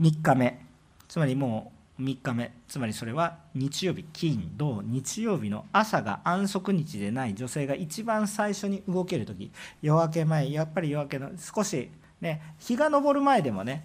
[0.00, 0.66] 3日目
[1.06, 9.52] つまりもう3日目つまりそれは日曜日金土日曜日の朝が安息日でない女性が一番最初に動ける時。
[9.80, 11.88] 夜明け前やっぱり夜明けの少し
[12.20, 13.84] ね、日が昇る前でもね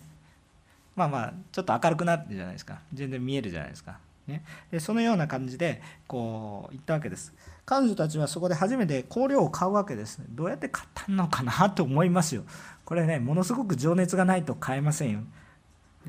[0.96, 2.80] まあまあちょっと明るくなってるじゃないですか。
[2.94, 7.34] 全然見えるじゃないですか、ね、でそのような感じでこう言ったわけです。
[7.66, 10.20] 彼女たちはそこで初めて香料を買うわけです。
[10.30, 12.44] どうやって買ったのかなと思いますよ。
[12.86, 15.20] これねものすごく情熱がないと買えませんよ。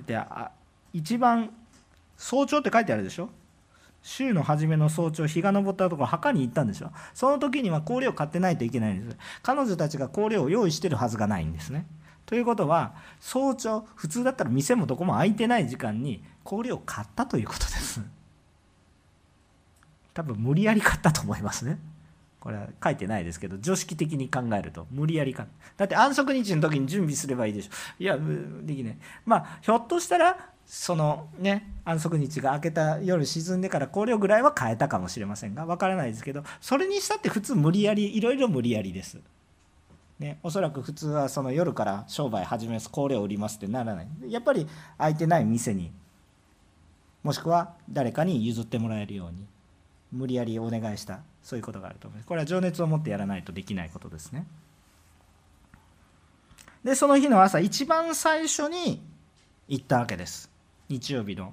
[0.06, 0.50] であ
[0.92, 1.50] 一番
[2.16, 3.28] 早朝って書いてあるでしょ？
[4.02, 6.90] 週の初めの早朝日が昇ったところ墓に行ったんでしょ？
[7.14, 9.16] その時には香料を買ってないといけないんです。
[9.42, 11.86] 彼女たちが香料を用意してるはずがないんですね。
[12.26, 18.00] ということは早朝普通だったら店もどこも開いてない時間に香料を買ったということです。
[20.14, 21.78] 多分無理やり買ったと思いますね。
[22.40, 25.84] これは書いてないですけど常識的に考えると無理やり買った。
[25.84, 27.70] だって安息日の時に準備すればいいでしょ。
[27.98, 28.18] いや
[28.62, 28.98] できない。
[29.24, 39.18] まあひょっとしたらそのね安息日が明けた夜沈んでから香料ぐらいは変えたかもしれませんが分からないですけどそれにしたって普通無理やりいろいろ無理やりです。
[40.22, 44.06] ね、おそらく普通はその夜から商売始めます香料売りますってならない。
[44.28, 45.90] やっぱり空いてない店に
[47.24, 49.44] もしくは誰かに譲ってもらえるように
[50.12, 52.28] 無理やりお願いしたそういうことがあると思います。
[52.28, 54.46] これは情熱を持ってやらないとできないことですね。
[56.84, 59.02] でその日の朝一番最初に
[59.66, 60.48] 行ったわけです。
[60.88, 61.52] 日曜日の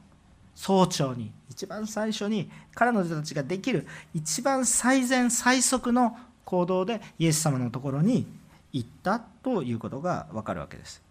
[0.54, 1.32] 早朝に。
[1.50, 8.28] 一番最初に彼女たちができる一番最善最速の行動でイエス様のところに
[8.72, 11.02] 行ったということが分かるわけです。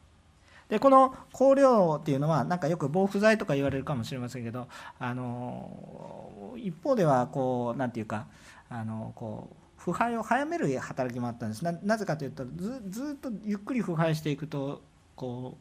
[0.69, 4.69] でこの香料っていうのはなんかよく防腐剤とか言われるかもしれませんけど
[4.99, 8.27] あの一方ではこう何て言うか
[8.69, 14.83] あのこう腐敗を早める働きもあったんですなぜかというとずずっとゆっくり腐敗していくと
[15.17, 15.57] こ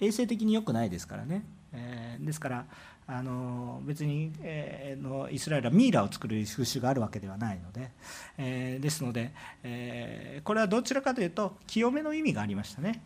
[0.00, 2.66] う衛生的に良くないですからねえー、ですから
[3.08, 7.90] あの別に、えー、のイスラエルはミイラを作る風習があるわけではないので、
[8.36, 13.02] えー、ですので、えこれはどちらかというと清めの意味がありましたね。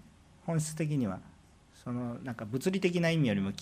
[0.47, 1.21] 本質的には。
[1.85, 3.53] そのなんか物理的な意味よりも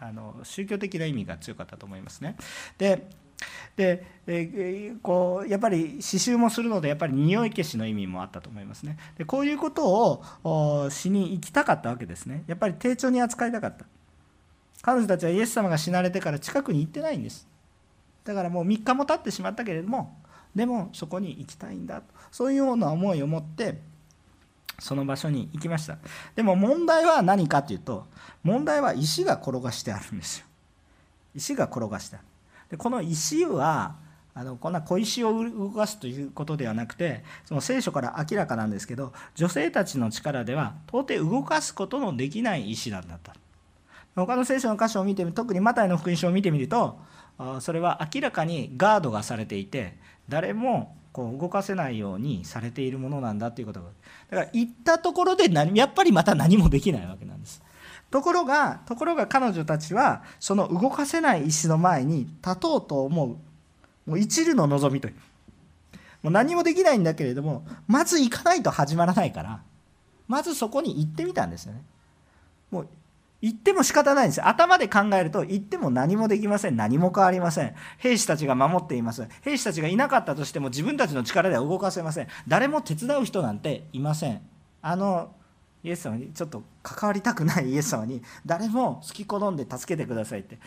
[0.00, 2.36] あの宗教的な意味が強かったと思いますね。
[2.78, 3.06] で
[3.76, 8.98] で、えこうやっぱり刺繍もするのでやっぱり匂い消しの意味もあったと思いますね。
[9.16, 12.42] でこういうことをしに行きたかったわけですね。
[12.48, 13.86] やっぱり丁重に扱いたかった。
[14.88, 17.46] 彼女たちはイエス様が死なれてから近くに行ってないんです。
[18.24, 20.16] だからもう3日も経ってしまったけれども
[20.54, 22.04] でもそこに行きたいんだと。
[22.32, 23.82] そういうような思いを持って
[24.78, 25.98] その場所に行きました。
[26.34, 28.06] でも問題は何かというと
[28.42, 30.46] 問題は石が転がしてあるんですよ。
[31.34, 32.24] 石が転がしてある。
[32.70, 33.96] でこの石は
[34.32, 43.34] あのこんな小石を動かすということではなくてその聖書から明らかなんですけど女性たちの力では到底動かすことのできない石なんだった。
[44.26, 46.98] 他の聖書の箇所を見て特にマタイの福音書を見てみると
[47.60, 49.96] それは明らかにガードがされていて
[50.28, 53.86] 誰もこう動かせないようにされているものなんだということが。
[54.30, 57.62] だから行ったところで何やっぱりまた何もできないわけなんです。
[58.10, 63.28] ところがところが彼女たちはその動かせない石の前に立とうと思う。
[64.08, 65.14] もう一縷の望みという。
[66.22, 69.60] もう何もできないんだけれどもまず行かないと始まらないから
[70.26, 71.82] まずそこに行ってみたんですよね。
[72.70, 72.88] もう
[73.40, 76.76] 言っても仕方ないんです頭で考えると言っても何もできません。
[76.76, 77.74] 何も変わりません。
[77.98, 79.28] 兵士たちが守っています。
[79.42, 82.28] 兵士たちがいなかったとしても自分たちの力では動かせません。
[82.48, 84.40] 誰も手伝う人なんていません。
[84.82, 85.30] あの
[85.84, 90.58] イエス様にちょっと関わりたくない イエス様に誰も好き好んで助けてくださいって。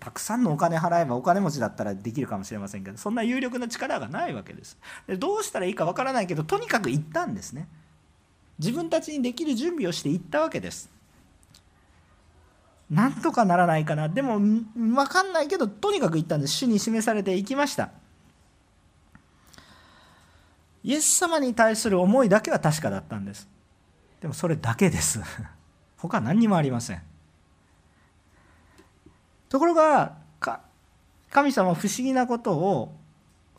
[0.00, 4.78] たくさんのお金払えばお金持ちだったらできるかもしれませんけどそんな有力な力がないわけです。
[5.06, 7.68] でどうしたらいいかわからないけどとにかく行ったんですね。
[8.58, 10.93] 自分たちにできる準備をして行ったわけです。
[12.90, 14.08] なんとかならないかな。
[14.08, 17.90] でも分かんないけどとにかく行ったんです主に示されていきました。
[20.82, 23.48] イエス様に対する思いだけは確かだったんです。
[24.20, 25.20] でもそれだけです。
[25.96, 27.02] 他何にもありません。
[29.48, 30.24] ところが
[31.34, 32.94] 神様は不思議なことを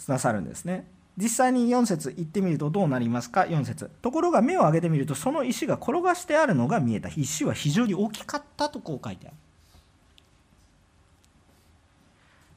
[0.08, 0.88] なさるんですね。
[1.18, 3.90] 実際に4節行ってみるとどうなりますか？4節。
[4.02, 7.10] ところが目を上げてみるとその石が転がしてあるのが見えた。
[7.10, 9.36] 石は非常に大きかったとこう書いてある。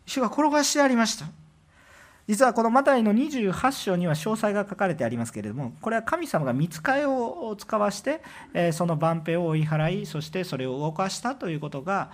[0.06, 1.26] 石が転がしてありました。
[2.26, 8.20] 実はこのマタイの28章には詳細が書かれてありますけれどもこれは神様が見つかりを使わして
[8.72, 12.10] その万兵を追い払いそしてそれを動かしたということが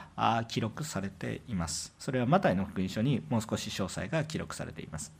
[0.46, 1.92] 記録されています。
[1.98, 5.12] それはマタイの福音書にもう少し詳細が記録されています。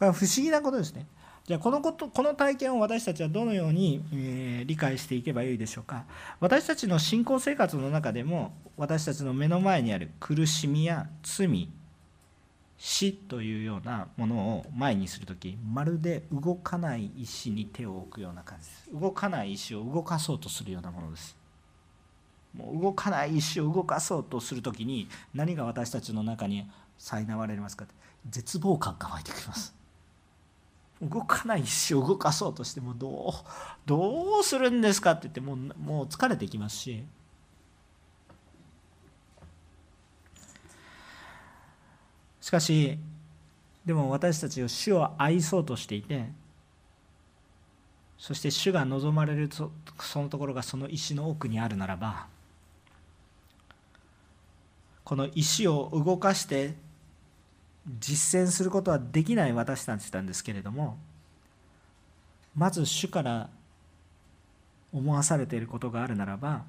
[0.00, 1.06] これは不思議なことですね。
[1.44, 6.06] じゃあこのことこの体験を私たちはどのように、えー、理解していけばよいでしょうか。
[6.40, 11.68] 私たちの信仰生活の中でも私たちの目の前にある苦しみや罪
[12.78, 18.90] 死というようなものを前にする時まるで動かない石に手を置くような感じです。
[18.94, 21.36] 動かない石を動かそうとするようなものです。
[22.54, 26.66] もう動かない石を動かそうとする時に何が私たちの中に
[26.98, 27.84] 苛われますか
[28.30, 29.78] 絶望感が湧いてきます。
[31.02, 33.32] 動かない石を動かそうとしてもどう
[33.86, 37.04] どうするんですかって言ってもうもう疲れてきますし。
[42.40, 42.98] しかし
[43.84, 46.30] でも私たちを主を愛そうとしていて
[48.18, 49.70] そして主が望まれるそ
[50.20, 52.26] のところがその石の奥にあるならば
[55.04, 56.74] この石を動かして
[57.86, 60.98] 実践することはできない私たちなんですけれども
[62.54, 63.48] まず主から
[64.92, 66.64] 思わされていることがあるならば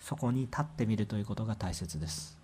[0.00, 2.36] そこに立ってみるということが大切です。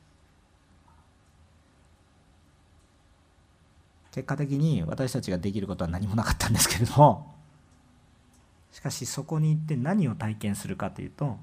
[4.13, 7.35] 結果的に私たちができることは何もなかったんですけれども
[8.73, 11.37] しかしそこに行って何を体験するかというと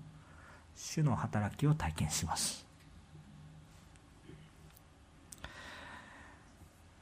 [0.75, 2.64] 主の働きを体験します。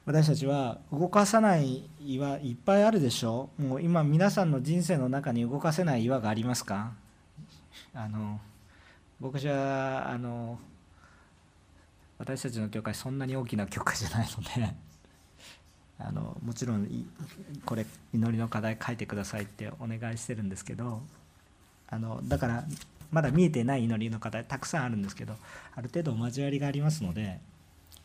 [0.05, 6.91] 私たちは動かさない岩いっぱいあるでしょもう今皆さんの人生の中に動かせない岩がありますか？
[7.93, 8.39] あの
[9.21, 10.59] 僕じゃあの
[12.17, 14.75] 私たちの教会そんなに大きな教会じゃないので。
[15.99, 16.87] あのもちろん
[17.65, 21.01] これ祈りの課題書いてくださいってお願いしてるんですけど。
[21.87, 22.65] あのだから
[23.11, 25.35] まだ見えてない祈りの課題たくさんあるんですけど
[25.75, 27.39] ある程度交わりがありますので。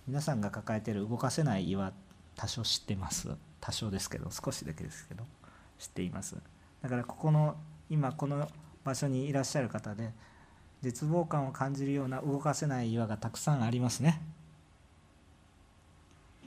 [0.09, 1.92] 皆さんが抱えている動かせない岩
[2.34, 3.28] 多少知ってます。
[3.61, 5.24] 多少ですけど少しだけですけど
[5.78, 6.34] 知っています。
[6.80, 7.56] だからここの
[7.90, 8.48] 今この
[8.84, 10.12] 場所にいらっしゃる方で
[10.80, 14.22] 絶望感を感じるような動かせない岩がたくさんありますね。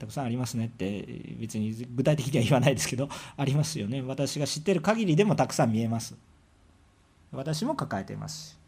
[0.00, 1.06] たくさんありますねって
[1.38, 4.02] 別に具体的には言わないですけどありますよね。
[4.02, 6.16] 私が知ってる限りでもたくさん見えます。
[7.30, 8.61] 私も抱えています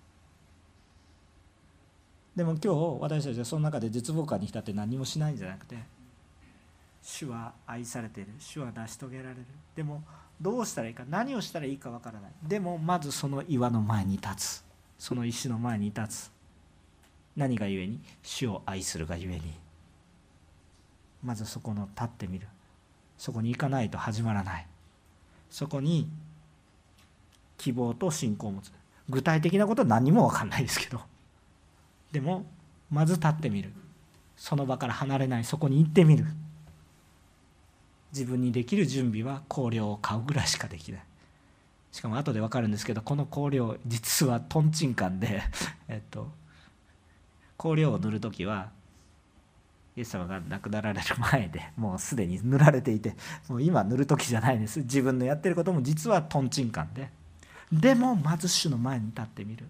[2.36, 5.76] でも今日私たちはその中で絶望感に浸って何もしないんじゃなくて
[7.02, 8.32] 主は愛されている。
[8.38, 9.44] 主は成し遂げられる。
[9.76, 10.02] でも
[10.40, 11.04] どうしたらいいか。
[11.08, 12.30] 何をしたらいいかわからない。
[12.42, 14.64] でもまずその岩の前に立つ。
[14.98, 16.30] その石の前に立つ。
[17.36, 18.00] 何がゆえに？
[18.22, 19.42] 主を愛するがゆえに。
[21.22, 22.48] まずそこの立ってみる。
[23.18, 24.66] そこに行かないと始まらない。
[25.50, 26.08] そこに
[27.58, 28.72] 希望と信仰を持つ。
[29.10, 31.02] 具体的なことは何も分かんないですけど。
[32.14, 32.46] でも
[32.90, 33.72] まず立ってみる。
[34.36, 35.44] その場から離れない。
[35.44, 36.24] そこに行ってみる。
[38.12, 41.02] 自分にできる準備は香料を買うぐらいしかできない。
[41.90, 45.42] しかも後で分かるんですけどこの香料実はとんちんかんで
[45.86, 46.28] えっと
[47.56, 48.70] 香料を塗る時は
[49.96, 53.14] イエス様が亡くなられる前でもうすでに塗られていて
[53.48, 54.80] もう今塗る時じゃないです。
[54.80, 57.10] 自分のやってることも実はとんちんかんで。
[57.72, 59.66] でもまず主の前に立ってみる。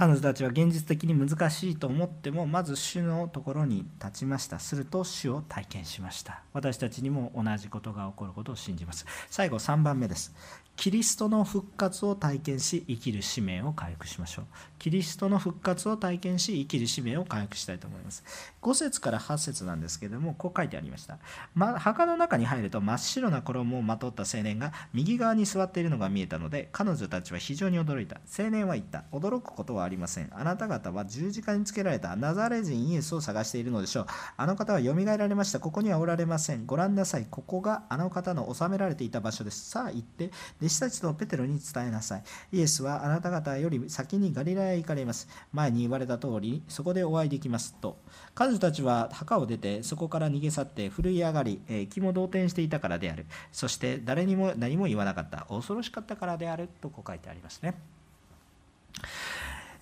[0.00, 4.58] 彼女たちは現実的に難しいと思ってもまず主のところに立ちました。
[4.58, 6.42] すると主を体験しました。
[6.54, 9.04] 私たちにも同じことが起こることを信じます。
[9.28, 10.34] 最後3番目です。
[10.76, 14.44] キリストの復活を体験し生きる使命を回復しましょう。
[14.78, 18.24] キリストの復活を体験し生きる使命を回復したいと思います。
[18.62, 21.18] 5節から8節なんですけれどもこう書いてありました、
[21.54, 28.20] ま、墓の中に入ると真っ白な衣をまとった青年が右側に座っているのが見えたので彼女たちは非常に驚いた。
[28.38, 29.04] 青年は言った。
[29.12, 30.30] 驚くことはありません。
[30.32, 34.06] あなた方は十字架につけられたナザレ人イエスを探しているのでしょう。
[34.38, 35.60] あの方はよみがえられました。
[35.60, 36.64] ここにはおられません。
[36.64, 37.26] ご覧なさい。
[37.30, 39.68] ここがあの方の収められていた場所です。
[39.68, 40.30] さあ行って
[40.60, 42.22] 弟子たちとペテロに伝えなさい。
[42.52, 45.28] イエスはあなた方より先にガリラへ行かれます。
[45.52, 47.96] 前に言われた通りそこでお会いできますと。
[48.34, 53.26] 彼女たちは墓を出てそこから逃げ去って震え上がり、え気も動転していたからである。
[53.52, 55.46] そして誰にも何も言わなかった。
[55.48, 56.68] 恐ろしかったからである。
[56.80, 57.74] とこう書いてありますね。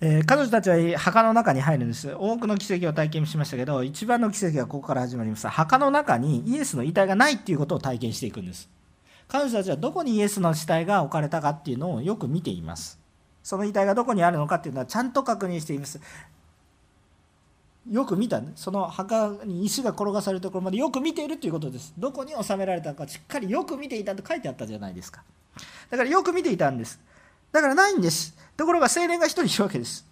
[0.01, 2.13] えー、彼女たちは墓の中に入るんです。
[2.17, 5.47] 多くの奇跡を体験しましたけど一番の奇跡はここから始まります。
[5.47, 8.69] 墓の中にイエスの遺体がないっていうことを体験していくんです。
[9.29, 12.99] 彼女たちはどこにイエスの死体が置かれたかっていうのをよく見ています。
[13.43, 16.01] その遺体がどこにあるのかっていうのはちゃんと確認しています。
[17.89, 21.93] よく見た、ね、その墓に石が転がされるところまでよく見ているということです。
[21.97, 25.23] どこに収められたかしっかりよく見ていたと書いてあったじゃないですか。
[25.89, 26.99] だからよく見ていたんです。
[27.51, 28.35] だからないんです。
[28.57, 30.05] ところが青年が1人いるわけです。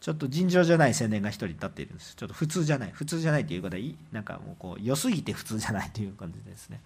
[0.00, 2.14] ちょっと尋常じゃない青年が1人立っているんです。
[2.14, 2.90] ちょっと普通じゃない。
[2.92, 6.80] 普通じゃないということはなんかもうこう良すぎて普通じゃないという感じですね。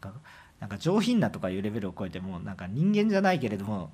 [0.00, 0.20] なんか
[0.60, 3.90] なんか上品なとかいうレベルを超えてもなんか人間じゃないけれども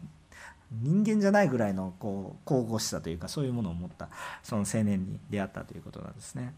[0.73, 4.09] 人間じゃないぐらいのこう神々しさというかそういうものを持った
[4.43, 6.55] その青年に出会ったということなんですね。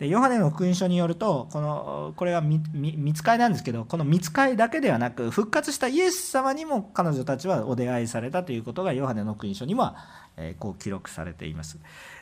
[0.00, 9.96] でヨハネの福音書によるとこのこれは見つかいなんですけどこの見つかいだけではなく復活したイエス様にも彼女たちはお出会いされたということがヨハネの福音書には、
[10.38, 11.78] えこう記録されています。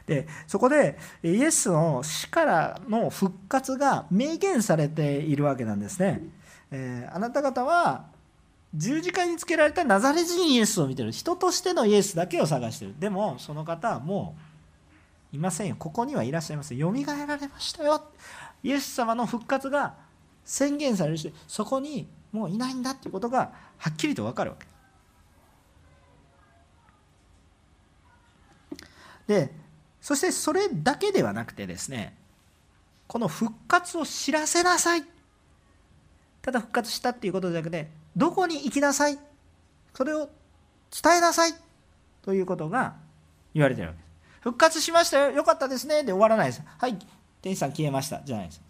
[0.06, 6.22] でそこでイエスの死からの復活が明言されているわけなんですね、
[6.72, 8.06] えー、あなた方は
[8.74, 11.12] 十字架につけられたナザレ人イエスを見てる。
[11.12, 12.94] 人としてのイエスだけを探してる。
[12.98, 14.47] でもその方はもう
[15.32, 15.76] いませんよ。
[15.78, 16.74] ここにはいらっしゃいます。
[16.74, 18.10] よみがえられましたよ。
[18.62, 19.94] イエス様の復活が
[20.44, 24.66] 宣言されるしそこにもういないんだっていうことがはっきりと分かるわけ。
[29.26, 29.52] で
[30.00, 32.16] そしてそれだけではなくてですね
[33.06, 35.04] この復活を知らせなさい。
[36.40, 39.18] ただ復活したっていうことじゃなくてどこに行きなさい。
[39.94, 40.30] それを
[40.90, 41.52] 伝えなさい。
[42.22, 42.96] ということが
[43.52, 43.98] 言われてるわけ。
[43.98, 44.07] です
[44.40, 45.30] 復活しましたよ。
[45.32, 46.02] よかったですね。
[46.02, 46.62] で終わらないです。
[46.78, 46.98] はい。
[47.42, 48.22] 天使さん消えました。
[48.24, 48.62] じゃないです。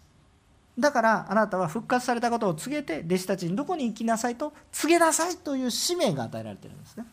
[0.77, 7.05] だからあなたは復活されたことを告げて弟子たちにどこに行きなさいと告げなさいという使命が与えられてるんですね。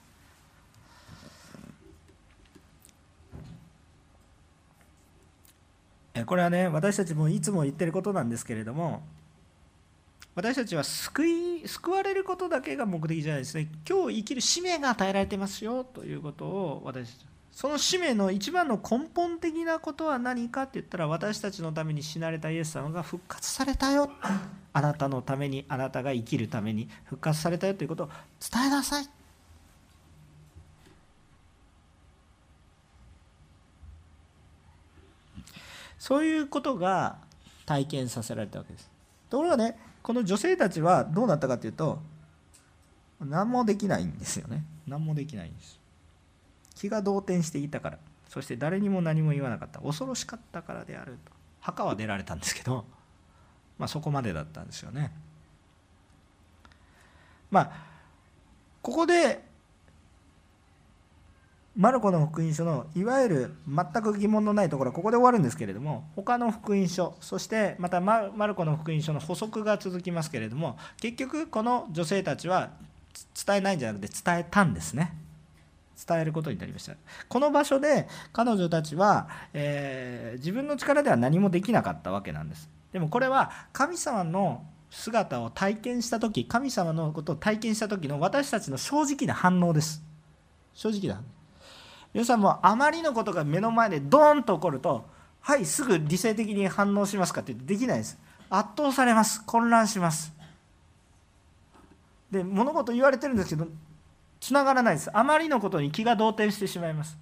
[6.25, 9.03] これはね私たちもいつも言ってることなんですけれども
[10.35, 13.69] 私たちは救い救われることだけが目的じゃないですね。
[13.89, 17.27] 今日生きる使命が与えられてますよということを私たち
[17.57, 24.11] その使命の一番の根本的なことは何かって言ったら私たちのために死なれたイエス様が復活されたよ。
[24.75, 28.11] あなたのためにあなたが生きるために復活されたよということを
[28.53, 29.09] 伝えなさい。
[35.99, 37.17] そういうことが
[37.65, 38.91] 体験させられたわけです。
[39.31, 42.03] ところがねこの女性たちはどうなったかというと
[43.19, 44.63] 何もできないんですよね。
[44.87, 45.86] 何もできないんです。
[46.77, 47.99] 気が動転していたから。
[48.29, 49.81] そして誰にも何も言わなかった。
[49.81, 51.33] 恐ろしかったからであると。
[51.61, 52.85] 墓は出られたんですけど、
[53.79, 55.13] まあ、そこまでだったんですよね。
[57.51, 57.71] まあ
[58.83, 59.43] ここで
[61.77, 72.71] マルコの福音書のいわゆる全く疑問のないところはここで終わるんですけれども他の福音書そしてまたマルコの福音書の補足が続きますけれども結局この女性たちは
[73.47, 75.15] 伝えないんじゃなくて伝えたんですね。
[75.97, 76.95] 伝えることになりました。
[77.29, 82.69] この場所で彼女たちは、えー、自分の力では何もできなかったわけなんです。
[82.93, 90.03] でもこれは神様の姿を体験した時神様のことを体験した時の私たちの正直な反応です。
[90.75, 91.23] 正直な。
[92.13, 95.07] 皆さんもあまりのことが目の前でドーンと起こると
[95.41, 98.19] はいすぐ理性的に反応しますかってできないです。
[98.49, 99.45] 圧倒されます。
[99.45, 100.33] 混乱します。
[102.31, 103.69] で物事言われてるんですけど
[104.41, 105.11] つながらないです。
[105.17, 107.19] あまりのことに気が動転してしまいます。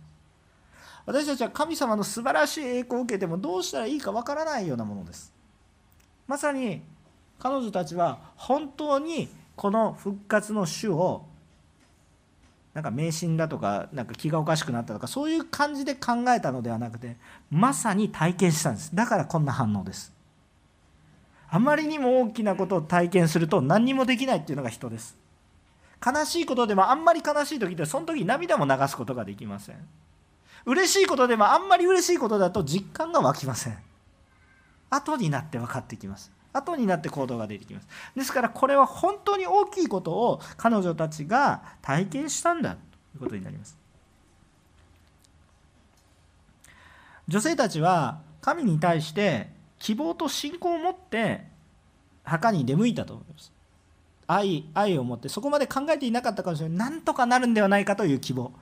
[1.06, 5.32] 私たちは神様の素晴らしい栄光を受けてもどうしたらいいかわからないようなものです。
[6.26, 6.82] まさに
[7.38, 11.26] 彼女たちは本当にこの復活の主を
[12.72, 17.16] なんか迷信だとかなんか気がおかしくなったとかそういう感じで考えたのではなくて
[17.50, 18.94] まさに体験したんです。
[18.94, 20.12] だからこんな反応です。
[21.50, 25.16] あまりにも大きなことを体験すると何にもできないっていうのが人です。
[26.04, 29.76] 悲しいことでもあんまり悲しい時ってその時涙も流すことができません。
[30.66, 33.78] 嬉しいことでもあんまり嬉しいことだと実感が湧きません。
[34.90, 36.32] 後になって分かってきます。
[36.52, 37.88] 後になって行動が出てきます。
[38.16, 42.80] ですからこれは本当に大きいことを彼女たちが体験したんだとい
[43.16, 43.76] うことになります。
[47.26, 51.46] 女性たちは神に対して希望と信仰を持って
[52.22, 53.53] 墓に出向いたと思います。
[54.26, 56.90] 愛愛を持ってそこまで考えていなかったかもしれない。
[56.90, 58.52] なんとかなるんではないかという希望。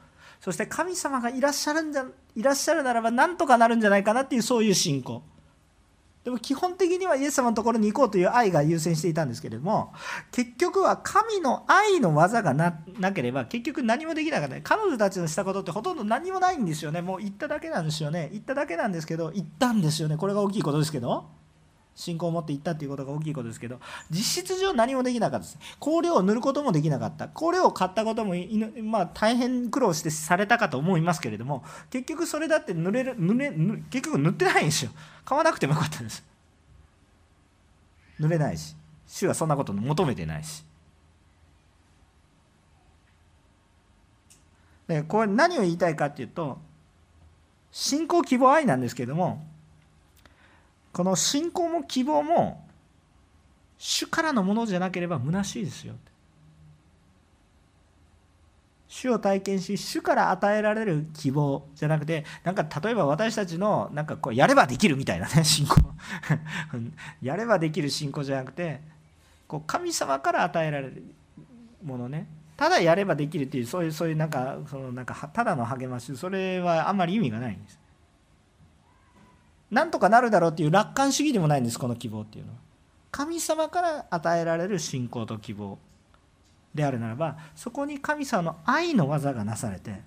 [0.41, 2.05] そして神様がいらっしゃるんじゃ
[2.35, 5.23] いらっしゃるならばなんとかなるんじゃないかなっていうそういう信仰。
[6.25, 9.93] でも基本的にはイエス様のところに行こうという愛が優先していたんですけれども
[10.31, 14.61] 結局は神の愛の技がなければ結局何もできなかった。
[14.63, 17.03] 彼女たちのしたことってほとんど何もないんですよね。
[17.03, 18.29] もう言っただけなんですよね。
[18.33, 20.17] 言っただけなんですけど言ったんですよね。
[20.17, 21.25] これが大きいことですけど。
[21.95, 23.79] 信仰を持っていったということが大きいことですけど
[24.11, 25.59] 実質上何もできなかったです。
[25.81, 27.29] 香料を塗ることもできなかった。
[27.29, 28.35] 香料を買ったことも
[28.83, 33.51] まあ、大変苦労してされたかと思いますけれども結局それだって塗れる塗れ
[33.91, 34.91] 結局塗ってないんですよ。
[35.25, 36.25] 買わなくてもよかったんです。
[38.19, 38.75] 塗れないし
[39.07, 40.65] 主はそんなこと求めてないし。
[44.89, 46.59] でこれ何を言いたいかっていうと
[47.71, 49.43] 信仰希望愛なんですけれども
[50.93, 52.67] この信仰も希望も
[53.79, 55.95] 主からのものじゃなければ虚しいですよ。
[58.89, 65.77] 主を体験し主から与えられる希望じゃなくてなんか例えば私たちのなんかこうやればできるみたいなね 信仰。
[67.23, 68.83] やればできる信仰じゃなくて
[69.49, 71.03] こう神様から与えられる
[71.83, 72.27] ものね。
[72.55, 77.82] ただやればできるっていうそういうそういうなんかそのなんかただの励ましそれはあんまり意味がないんです。
[79.73, 82.59] なんとかなるだろうっていう楽観主義でもないんですこの希望っていうのは。
[83.11, 85.79] 神様から与えられる信仰と希望
[86.75, 90.01] であるならばそこに神様の愛の技がなされて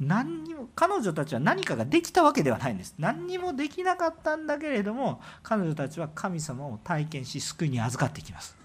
[0.00, 2.94] 何にも彼女たちは何かができたわけではないんです。
[2.98, 8.56] 何にもできなかったんだけれども彼女たちは神様を体験し救いに預かってきます。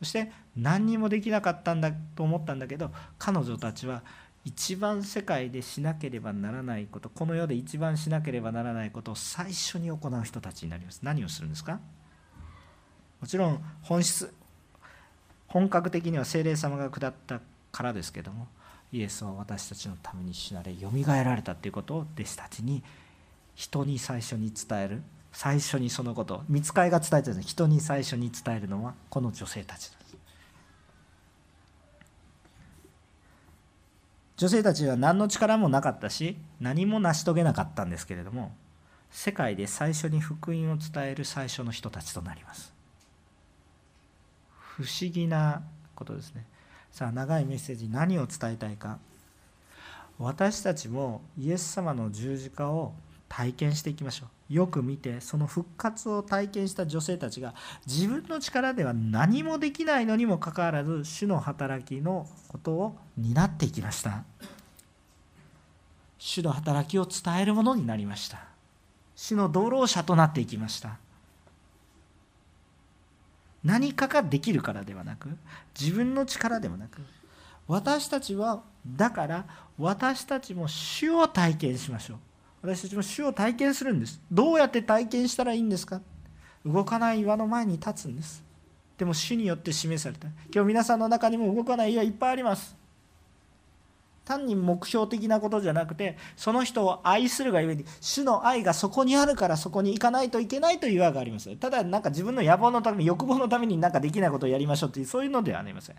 [0.00, 4.02] そして何にもできなかったんだと思ったんだけど彼女たちは
[4.44, 11.00] 一番世界でしなければならないことこの世で一番しなければならないことを最初に行う人たちになります。
[11.02, 11.80] 何をするんですか？
[13.20, 14.32] もちろん本質
[15.46, 17.40] 本格的には精霊様が下った
[17.72, 18.48] からですけども
[18.92, 22.82] イエスは私たちのために死なれよみがえられたということを弟子たちに
[23.54, 25.02] 人に最初に伝える。
[25.36, 30.03] 最初にそのこと見つかいが伝えてる人に最初に伝えるのはこの女性たちです
[34.36, 38.52] 女性たちは何の力もなかったし何も成し遂げなかったんですけれども
[39.10, 42.74] 世界で最初に福音を伝える最初の人たちとなります。
[44.58, 45.62] 不思議な
[45.94, 46.44] ことですね。
[46.90, 48.98] さあ長いメッセージ何を伝えたいか。
[50.18, 52.92] 私たちもイエス様の十字架を
[53.28, 54.43] 体験していきましょう。
[54.50, 57.54] よく見てその復活を体験した女性たちが
[57.86, 64.24] 自分の力では何もできないのにもかかわらず主の働きのことを担っていきました。
[66.18, 68.38] 主の働きを伝えるものになりました。
[69.16, 70.98] 主の道路者となっていきました。
[73.62, 75.30] 何かができるからではなく
[75.78, 77.00] 自分の力ではなく
[77.66, 79.46] 私たちはだから
[79.78, 82.18] 私たちも主を体験しましょう。
[82.64, 84.22] 私たちも主を体験するんです。
[84.32, 86.00] どうやって体験したらいいんですか？
[86.64, 88.42] 動かない岩の前に立つんです。
[88.96, 90.28] でも主によって示された。
[90.50, 92.74] 今日皆さんの中にも動かない岩いっぱいあります。
[94.24, 101.54] 単に目標的なことじゃなくてその人を愛するがゆえに主の愛がそこにあるからそこに行かないといけないという岩があります。
[101.56, 105.96] ただなんか自分の野望のために欲望のためになんかできないことをやりましょうというそういうのではありません。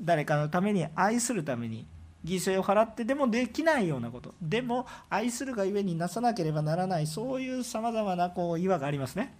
[0.00, 1.84] 誰かのために愛するために
[2.24, 4.34] 犠牲を払ってでもできないようなこと。
[4.40, 7.06] でも愛するがゆえになさなければならない。
[7.06, 9.34] そういうさまざまなこう岩がありますね。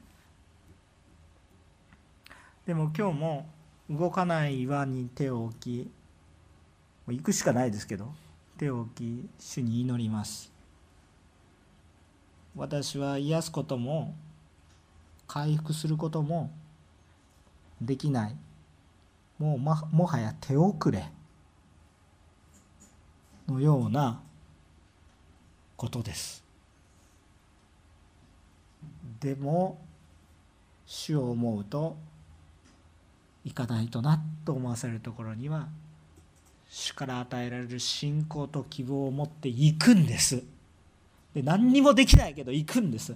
[2.67, 3.47] でも今日も
[3.91, 5.91] 動かない岩に手を置き
[7.07, 8.13] もう行くしかないですけど
[8.57, 10.53] 手を置き主に祈ります。
[12.55, 14.15] 私は癒すことも
[15.27, 16.51] 回復することも
[17.81, 18.37] できない。
[19.39, 21.11] もうもはや手遅れ。
[23.49, 24.21] のような
[25.77, 26.43] ことです。
[29.21, 29.79] でも
[30.87, 31.97] 主を思うと
[33.45, 35.69] 行かないとなと思わせるところには
[36.69, 40.43] 主から与えられる信仰と希望を持っていくんです。
[41.35, 43.15] で何にもできないけど行くんです。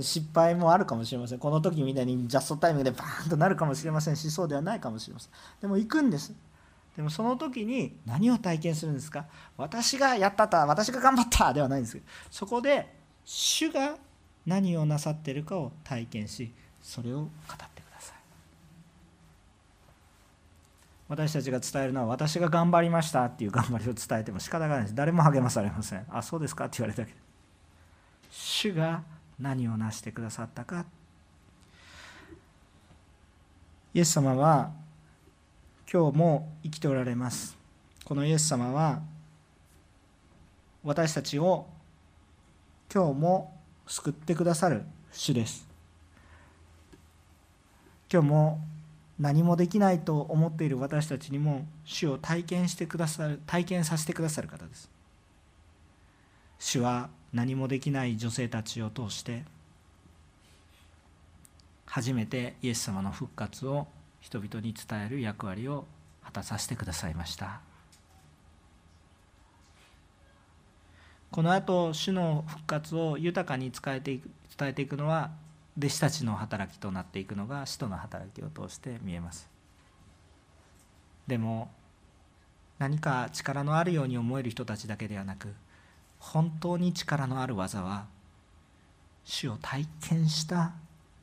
[0.00, 1.38] 失敗もあるかもしれません。
[1.38, 5.30] この時みたいにジャストタイムでバーンとなるかもしれませんしそうではないかもしれません。
[5.60, 6.32] でも行くんです。
[6.96, 9.24] でもその時に何を体験するんですか？
[9.56, 12.86] 私がやったった私が頑張ったではないんですけどそこで
[13.24, 13.96] 主が
[14.46, 17.28] 何をなさっているかを体験しそれを語っ
[17.74, 18.16] てください。
[21.08, 24.94] 私たちが伝えるのは私が頑張りましたっていう頑張りを伝えても仕方がないです。
[24.94, 26.06] 誰も励まされません。
[26.10, 27.18] あそうですかって言われたけど
[28.30, 29.02] 主が
[29.38, 30.84] 何を成してくださったか。
[33.94, 34.72] イエス様は
[35.92, 37.54] 今日も生きておられます。
[38.06, 39.02] このイエス様は
[40.82, 41.66] 私たちを
[42.90, 43.52] 今日も
[43.86, 45.68] 救ってくださる主です。
[48.10, 48.60] 今日も
[49.18, 54.88] 何もできないと思っている私たちにも主を体験してくださる体験させてくださる方です。
[56.58, 59.42] 主は何もできない女性たちを通して
[61.84, 63.88] 初めてイエス様の復活を
[64.22, 65.84] 人々に伝える役割を
[66.24, 67.60] 果たさせてくださいました。
[71.30, 75.30] この後主の復活を豊かに伝えていく伝えていくのは
[75.78, 79.48] 弟子たちの働きとなっていくのが使徒の働きを通して見えます。
[81.26, 81.70] でも
[82.78, 85.54] 何か力のあるように思える人たちだけではなく
[86.18, 88.06] 本当に力のある技は
[89.24, 90.72] 主を体験した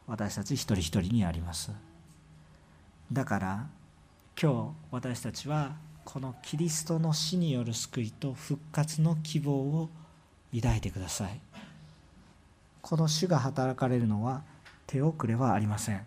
[0.07, 1.71] 私たち一人一人にあります。
[3.11, 3.67] だから
[4.41, 9.89] 今日私たちはこのキリストの死による救いと復活の希望を
[10.55, 11.39] 抱いてください。
[12.81, 14.43] この主が働かれるのは
[14.87, 16.05] 手遅れはありません。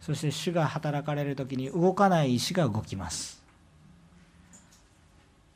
[0.00, 3.42] そして主が働かれる時に動かない石が動きます。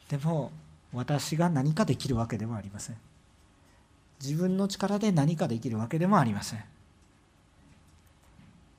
[0.09, 0.51] でも
[0.93, 2.97] 私が何かできるわけではありません。
[4.21, 6.65] 自分の力で何かできるわけでもありません。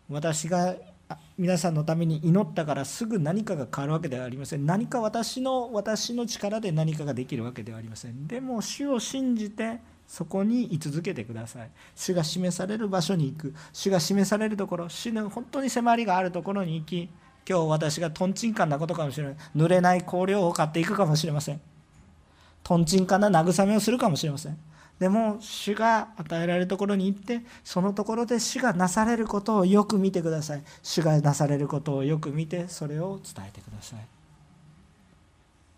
[0.10, 0.76] 私が
[1.38, 4.66] 皆さんのために祈ったからすぐ何かが変わるわけではありません。
[4.66, 8.28] 何か私の私の力で何かができるわけではありません。
[8.28, 11.70] でも主を信じてそこに居続けてください。
[11.96, 13.54] 主が示される場所に行く。
[13.72, 14.90] 主が示されるところ。
[14.90, 17.10] 主の本当に迫りがあるところに行き
[17.50, 19.36] 今日私がとんちんかんなことかもしれない。
[19.56, 21.62] 濡れない香料を買っていくかもしれません。
[22.64, 24.58] とんちんかんな慰めをするかもしれません。
[25.02, 30.64] でも主が与えられるところに行ってそのところで主がなされることをよく見てください。
[30.84, 34.00] 主がなされることをよく見てそれを伝えてください。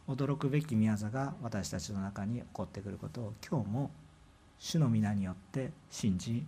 [0.09, 3.91] 驚くべき宮座が私たちの中に起こってくることを今日も
[4.59, 6.43] 主の皆によって信じ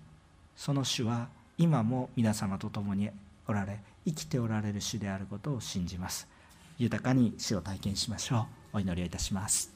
[0.58, 3.10] その主は今も皆様と共に
[3.48, 6.28] おられ生きておられる主であることを信じます。
[6.78, 8.78] 豊かに主を体験しましょう。
[8.78, 9.72] お祈りをいたします。